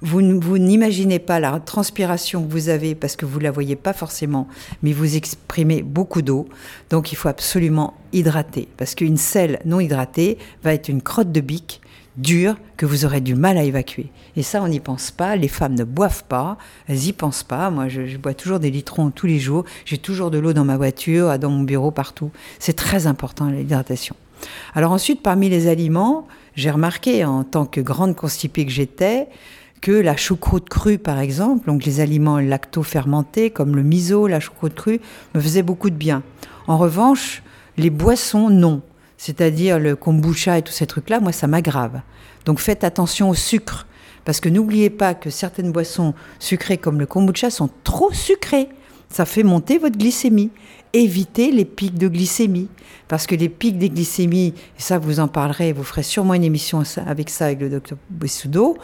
vous, 0.00 0.58
n'imaginez 0.58 1.18
pas 1.18 1.40
la 1.40 1.60
transpiration 1.60 2.42
que 2.44 2.50
vous 2.50 2.68
avez 2.68 2.94
parce 2.94 3.16
que 3.16 3.26
vous 3.26 3.38
la 3.38 3.50
voyez 3.50 3.76
pas 3.76 3.92
forcément, 3.92 4.48
mais 4.82 4.92
vous 4.92 5.16
exprimez 5.16 5.82
beaucoup 5.82 6.22
d'eau. 6.22 6.48
Donc 6.90 7.12
il 7.12 7.16
faut 7.16 7.28
absolument 7.28 7.94
hydrater 8.12 8.68
parce 8.76 8.94
qu'une 8.94 9.16
selle 9.16 9.60
non 9.64 9.80
hydratée 9.80 10.38
va 10.62 10.74
être 10.74 10.88
une 10.88 11.02
crotte 11.02 11.32
de 11.32 11.40
bique 11.40 11.80
dure 12.16 12.56
que 12.76 12.84
vous 12.84 13.04
aurez 13.04 13.20
du 13.20 13.36
mal 13.36 13.56
à 13.58 13.62
évacuer. 13.62 14.10
Et 14.36 14.42
ça, 14.42 14.60
on 14.62 14.68
n'y 14.68 14.80
pense 14.80 15.12
pas. 15.12 15.36
Les 15.36 15.46
femmes 15.46 15.74
ne 15.74 15.84
boivent 15.84 16.24
pas, 16.24 16.58
elles 16.88 17.06
y 17.06 17.12
pensent 17.12 17.44
pas. 17.44 17.70
Moi, 17.70 17.88
je, 17.88 18.06
je 18.06 18.16
bois 18.16 18.34
toujours 18.34 18.58
des 18.58 18.70
litrons 18.70 19.10
tous 19.10 19.26
les 19.26 19.38
jours. 19.38 19.64
J'ai 19.84 19.98
toujours 19.98 20.32
de 20.32 20.38
l'eau 20.38 20.52
dans 20.52 20.64
ma 20.64 20.76
voiture, 20.76 21.38
dans 21.38 21.50
mon 21.50 21.62
bureau, 21.62 21.92
partout. 21.92 22.32
C'est 22.58 22.74
très 22.74 23.06
important 23.06 23.48
l'hydratation. 23.48 24.16
Alors 24.74 24.92
ensuite, 24.92 25.22
parmi 25.22 25.48
les 25.48 25.68
aliments, 25.68 26.26
j'ai 26.54 26.70
remarqué 26.70 27.24
en 27.24 27.44
tant 27.44 27.66
que 27.66 27.80
grande 27.80 28.16
constipée 28.16 28.66
que 28.66 28.72
j'étais 28.72 29.28
que 29.80 29.92
la 29.92 30.16
choucroute 30.16 30.68
crue, 30.68 30.98
par 30.98 31.18
exemple, 31.18 31.66
donc 31.66 31.84
les 31.84 32.00
aliments 32.00 32.38
lacto-fermentés 32.38 33.50
comme 33.50 33.76
le 33.76 33.82
miso, 33.82 34.26
la 34.26 34.40
choucroute 34.40 34.74
crue, 34.74 35.00
me 35.34 35.40
faisaient 35.40 35.62
beaucoup 35.62 35.90
de 35.90 35.96
bien. 35.96 36.22
En 36.66 36.78
revanche, 36.78 37.42
les 37.76 37.90
boissons, 37.90 38.50
non. 38.50 38.82
C'est-à-dire 39.16 39.78
le 39.78 39.96
kombucha 39.96 40.58
et 40.58 40.62
tous 40.62 40.72
ces 40.72 40.86
trucs-là, 40.86 41.20
moi, 41.20 41.32
ça 41.32 41.46
m'aggrave. 41.46 42.00
Donc 42.44 42.60
faites 42.60 42.84
attention 42.84 43.30
au 43.30 43.34
sucre. 43.34 43.86
Parce 44.24 44.40
que 44.40 44.48
n'oubliez 44.48 44.90
pas 44.90 45.14
que 45.14 45.30
certaines 45.30 45.72
boissons 45.72 46.14
sucrées 46.38 46.76
comme 46.76 46.98
le 46.98 47.06
kombucha 47.06 47.50
sont 47.50 47.70
trop 47.84 48.12
sucrées. 48.12 48.68
Ça 49.08 49.24
fait 49.24 49.42
monter 49.42 49.78
votre 49.78 49.96
glycémie. 49.96 50.50
Évitez 50.92 51.52
les 51.52 51.64
pics 51.64 51.98
de 51.98 52.08
glycémie. 52.08 52.68
Parce 53.08 53.26
que 53.26 53.34
les 53.34 53.48
pics 53.48 53.78
des 53.78 53.88
glycémies, 53.88 54.48
et 54.48 54.82
ça 54.82 54.98
vous 54.98 55.18
en 55.18 55.28
parlerez, 55.28 55.72
vous 55.72 55.82
ferez 55.82 56.02
sûrement 56.02 56.34
une 56.34 56.44
émission 56.44 56.82
avec 57.06 57.30
ça 57.30 57.46
avec 57.46 57.60
le 57.60 57.70
docteur 57.70 57.96
Bessudo, 58.10 58.76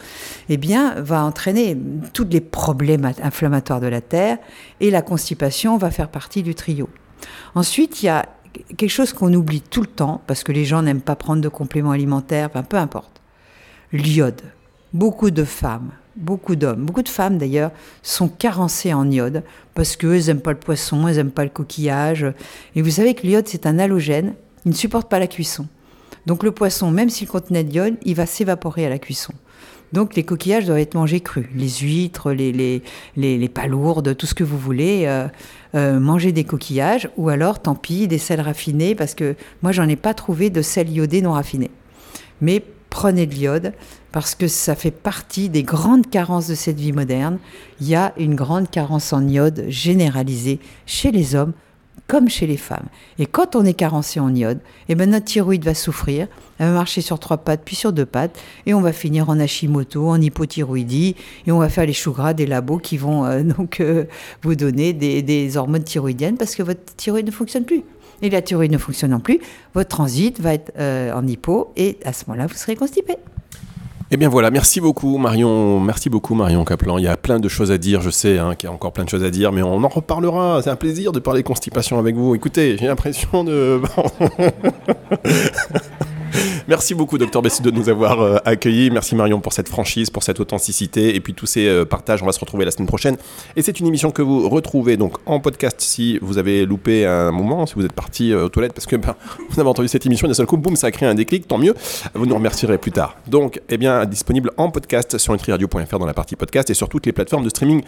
eh 0.49 0.57
bien, 0.57 0.99
va 0.99 1.23
entraîner 1.23 1.77
tous 2.11 2.27
les 2.27 2.41
problèmes 2.41 3.11
inflammatoires 3.21 3.79
de 3.79 3.87
la 3.87 4.01
terre 4.01 4.39
et 4.79 4.89
la 4.89 5.03
constipation 5.03 5.77
va 5.77 5.91
faire 5.91 6.09
partie 6.09 6.41
du 6.41 6.55
trio. 6.55 6.89
Ensuite, 7.53 8.01
il 8.01 8.07
y 8.07 8.09
a 8.09 8.27
quelque 8.77 8.89
chose 8.89 9.13
qu'on 9.13 9.31
oublie 9.31 9.61
tout 9.61 9.81
le 9.81 9.87
temps, 9.87 10.21
parce 10.25 10.43
que 10.43 10.51
les 10.51 10.65
gens 10.65 10.81
n'aiment 10.81 11.01
pas 11.01 11.15
prendre 11.15 11.41
de 11.41 11.49
compléments 11.49 11.91
alimentaires, 11.91 12.49
peu 12.49 12.77
importe. 12.77 13.21
L'iode. 13.91 14.41
Beaucoup 14.91 15.29
de 15.29 15.43
femmes, 15.43 15.91
beaucoup 16.15 16.55
d'hommes, 16.55 16.85
beaucoup 16.85 17.01
de 17.01 17.09
femmes 17.09 17.37
d'ailleurs, 17.37 17.71
sont 18.03 18.27
carencées 18.27 18.93
en 18.93 19.09
iode 19.09 19.43
parce 19.73 19.95
qu'elles 19.95 20.25
n'aiment 20.27 20.41
pas 20.41 20.53
le 20.53 20.59
poisson, 20.59 21.07
elles 21.07 21.17
n'aiment 21.17 21.31
pas 21.31 21.43
le 21.43 21.49
coquillage. 21.49 22.25
Et 22.75 22.81
vous 22.81 22.91
savez 22.91 23.13
que 23.13 23.25
l'iode, 23.25 23.47
c'est 23.47 23.65
un 23.65 23.79
halogène, 23.79 24.33
il 24.65 24.71
ne 24.71 24.75
supporte 24.75 25.09
pas 25.09 25.19
la 25.19 25.27
cuisson. 25.27 25.67
Donc 26.25 26.43
le 26.43 26.51
poisson, 26.51 26.89
même 26.91 27.09
s'il 27.09 27.27
contenait 27.27 27.63
de 27.63 27.71
l'iode, 27.71 27.95
il 28.03 28.15
va 28.15 28.25
s'évaporer 28.25 28.85
à 28.85 28.89
la 28.89 28.99
cuisson. 28.99 29.33
Donc 29.93 30.15
les 30.15 30.23
coquillages 30.23 30.65
doivent 30.65 30.79
être 30.79 30.95
mangés 30.95 31.19
crus. 31.19 31.45
Les 31.55 31.69
huîtres, 31.69 32.31
les, 32.31 32.51
les, 32.51 32.81
les, 33.15 33.49
palourdes, 33.49 34.17
tout 34.17 34.25
ce 34.25 34.33
que 34.33 34.43
vous 34.43 34.57
voulez, 34.57 35.03
euh, 35.05 35.27
euh, 35.75 35.99
manger 35.99 36.31
des 36.31 36.43
coquillages 36.43 37.09
ou 37.17 37.29
alors, 37.29 37.61
tant 37.61 37.75
pis, 37.75 38.07
des 38.07 38.17
sels 38.17 38.41
raffinés 38.41 38.95
parce 38.95 39.13
que 39.13 39.35
moi, 39.61 39.71
j'en 39.71 39.87
ai 39.87 39.95
pas 39.95 40.13
trouvé 40.13 40.49
de 40.49 40.61
sel 40.61 40.89
iodé 40.89 41.21
non 41.21 41.33
raffiné. 41.33 41.69
Mais 42.41 42.63
prenez 42.95 43.25
de 43.25 43.35
l'iode 43.35 43.73
parce 44.13 44.35
que 44.35 44.47
ça 44.47 44.73
fait 44.73 44.89
partie 44.89 45.49
des 45.49 45.63
grandes 45.63 46.09
carences 46.09 46.47
de 46.47 46.55
cette 46.55 46.79
vie 46.79 46.93
moderne. 46.93 47.39
Il 47.81 47.89
y 47.89 47.95
a 47.95 48.13
une 48.17 48.35
grande 48.35 48.69
carence 48.69 49.11
en 49.11 49.27
iode 49.27 49.65
généralisée 49.67 50.61
chez 50.85 51.11
les 51.11 51.35
hommes 51.35 51.51
comme 52.07 52.29
chez 52.29 52.47
les 52.47 52.55
femmes. 52.55 52.85
Et 53.19 53.25
quand 53.25 53.57
on 53.57 53.65
est 53.65 53.73
carencé 53.73 54.21
en 54.21 54.33
iode, 54.33 54.59
eh 54.87 54.95
ben 54.95 55.09
notre 55.09 55.25
thyroïde 55.25 55.65
va 55.65 55.73
souffrir, 55.73 56.27
elle 56.57 56.67
va 56.67 56.73
marcher 56.73 57.01
sur 57.01 57.19
trois 57.19 57.37
pattes 57.37 57.63
puis 57.65 57.75
sur 57.75 57.91
deux 57.91 58.05
pattes, 58.05 58.39
et 58.65 58.73
on 58.73 58.79
va 58.79 58.93
finir 58.93 59.29
en 59.29 59.39
Hashimoto, 59.41 60.07
en 60.07 60.21
hypothyroïdie, 60.21 61.17
et 61.47 61.51
on 61.51 61.59
va 61.59 61.67
faire 61.67 61.85
les 61.85 61.93
choux 61.93 62.13
gras 62.13 62.33
des 62.33 62.45
labos 62.45 62.77
qui 62.77 62.97
vont 62.97 63.25
euh, 63.25 63.43
donc 63.57 63.81
euh, 63.81 64.05
vous 64.41 64.55
donner 64.55 64.93
des, 64.93 65.21
des 65.21 65.57
hormones 65.57 65.83
thyroïdiennes 65.83 66.37
parce 66.37 66.55
que 66.55 66.63
votre 66.63 66.95
thyroïde 66.95 67.25
ne 67.25 67.31
fonctionne 67.31 67.65
plus. 67.65 67.83
Et 68.21 68.29
la 68.29 68.41
thyroïde 68.41 68.71
ne 68.71 68.77
fonctionnant 68.77 69.19
plus, 69.19 69.39
votre 69.73 69.89
transit 69.89 70.39
va 70.39 70.53
être 70.53 70.71
euh, 70.77 71.11
en 71.13 71.25
hypo, 71.27 71.71
et 71.75 71.97
à 72.05 72.13
ce 72.13 72.25
moment-là, 72.27 72.47
vous 72.47 72.55
serez 72.55 72.75
constipé. 72.75 73.15
Eh 74.11 74.17
bien 74.17 74.29
voilà, 74.29 74.51
merci 74.51 74.81
beaucoup 74.81 75.17
Marion, 75.17 75.79
merci 75.79 76.11
beaucoup 76.11 76.35
Marion 76.35 76.63
Kaplan. 76.63 76.99
Il 76.99 77.03
y 77.03 77.07
a 77.07 77.17
plein 77.17 77.39
de 77.39 77.49
choses 77.49 77.71
à 77.71 77.79
dire, 77.79 78.01
je 78.01 78.11
sais 78.11 78.37
hein, 78.37 78.53
qu'il 78.53 78.69
y 78.69 78.71
a 78.71 78.73
encore 78.73 78.93
plein 78.93 79.03
de 79.03 79.09
choses 79.09 79.23
à 79.23 79.31
dire, 79.31 79.51
mais 79.51 79.63
on 79.63 79.83
en 79.83 79.87
reparlera. 79.87 80.61
C'est 80.63 80.69
un 80.69 80.75
plaisir 80.75 81.11
de 81.11 81.19
parler 81.19 81.41
constipation 81.41 81.97
avec 81.97 82.15
vous. 82.15 82.35
Écoutez, 82.35 82.77
j'ai 82.77 82.85
l'impression 82.85 83.43
de... 83.43 83.81
Merci 86.67 86.95
beaucoup, 86.95 87.17
docteur 87.17 87.41
Bessie, 87.41 87.61
de 87.61 87.71
nous 87.71 87.89
avoir 87.89 88.21
euh, 88.21 88.37
accueillis. 88.45 88.89
Merci 88.89 89.15
Marion 89.15 89.39
pour 89.39 89.53
cette 89.53 89.69
franchise, 89.69 90.09
pour 90.09 90.23
cette 90.23 90.39
authenticité 90.39 91.15
et 91.15 91.19
puis 91.19 91.33
tous 91.33 91.45
ces 91.45 91.67
euh, 91.67 91.85
partages. 91.85 92.21
On 92.23 92.25
va 92.25 92.31
se 92.31 92.39
retrouver 92.39 92.65
la 92.65 92.71
semaine 92.71 92.87
prochaine. 92.87 93.17
Et 93.55 93.61
c'est 93.61 93.79
une 93.79 93.87
émission 93.87 94.11
que 94.11 94.21
vous 94.21 94.49
retrouvez 94.49 94.97
donc 94.97 95.17
en 95.25 95.39
podcast 95.39 95.81
si 95.81 96.19
vous 96.21 96.37
avez 96.37 96.65
loupé 96.65 97.05
un 97.05 97.31
moment, 97.31 97.65
si 97.65 97.75
vous 97.75 97.85
êtes 97.85 97.93
parti 97.93 98.31
euh, 98.31 98.45
aux 98.45 98.49
toilettes 98.49 98.73
parce 98.73 98.87
que 98.87 98.95
ben, 98.95 99.15
vous 99.49 99.59
avez 99.59 99.69
entendu 99.69 99.87
cette 99.87 100.05
émission 100.05 100.27
d'un 100.27 100.33
seul 100.33 100.45
coup, 100.45 100.57
boum, 100.57 100.75
ça 100.75 100.87
a 100.87 100.91
créé 100.91 101.07
un 101.07 101.15
déclic. 101.15 101.47
Tant 101.47 101.57
mieux. 101.57 101.73
Vous 102.13 102.25
nous 102.25 102.35
remercierez 102.35 102.77
plus 102.77 102.91
tard. 102.91 103.17
Donc, 103.27 103.61
eh 103.69 103.77
bien, 103.77 104.05
disponible 104.05 104.51
en 104.57 104.69
podcast 104.71 105.17
sur 105.17 105.33
nutriradio.fr 105.33 105.99
dans 105.99 106.05
la 106.05 106.13
partie 106.13 106.35
podcast 106.35 106.69
et 106.69 106.73
sur 106.73 106.89
toutes 106.89 107.05
les 107.05 107.11
plateformes 107.11 107.43
de 107.43 107.49
streaming 107.49 107.83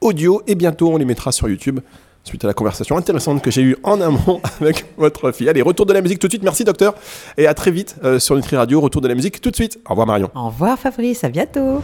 audio. 0.00 0.42
Et 0.46 0.54
bientôt, 0.54 0.92
on 0.92 0.96
les 0.96 1.04
mettra 1.04 1.32
sur 1.32 1.48
YouTube 1.48 1.80
suite 2.26 2.44
à 2.44 2.48
la 2.48 2.54
conversation 2.54 2.96
intéressante 2.96 3.40
que 3.42 3.50
j'ai 3.50 3.62
eue 3.62 3.76
en 3.82 4.00
amont 4.00 4.40
avec 4.60 4.84
votre 4.96 5.32
fille. 5.32 5.48
Allez, 5.48 5.62
retour 5.62 5.86
de 5.86 5.92
la 5.92 6.02
musique 6.02 6.18
tout 6.18 6.26
de 6.26 6.32
suite. 6.32 6.42
Merci 6.42 6.64
docteur. 6.64 6.94
Et 7.38 7.46
à 7.46 7.54
très 7.54 7.70
vite 7.70 7.96
euh, 8.04 8.18
sur 8.18 8.34
Nutri 8.36 8.56
Radio. 8.56 8.80
Retour 8.80 9.00
de 9.00 9.08
la 9.08 9.14
musique 9.14 9.40
tout 9.40 9.50
de 9.50 9.56
suite. 9.56 9.78
Au 9.86 9.90
revoir 9.90 10.06
Marion. 10.06 10.30
Au 10.34 10.46
revoir 10.46 10.78
Fabrice, 10.78 11.24
à 11.24 11.28
bientôt. 11.28 11.82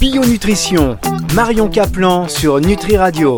Bio 0.00 0.24
Nutrition, 0.24 0.98
Marion 1.34 1.68
Caplan 1.68 2.26
sur 2.26 2.60
Nutri 2.60 2.96
Radio. 2.96 3.30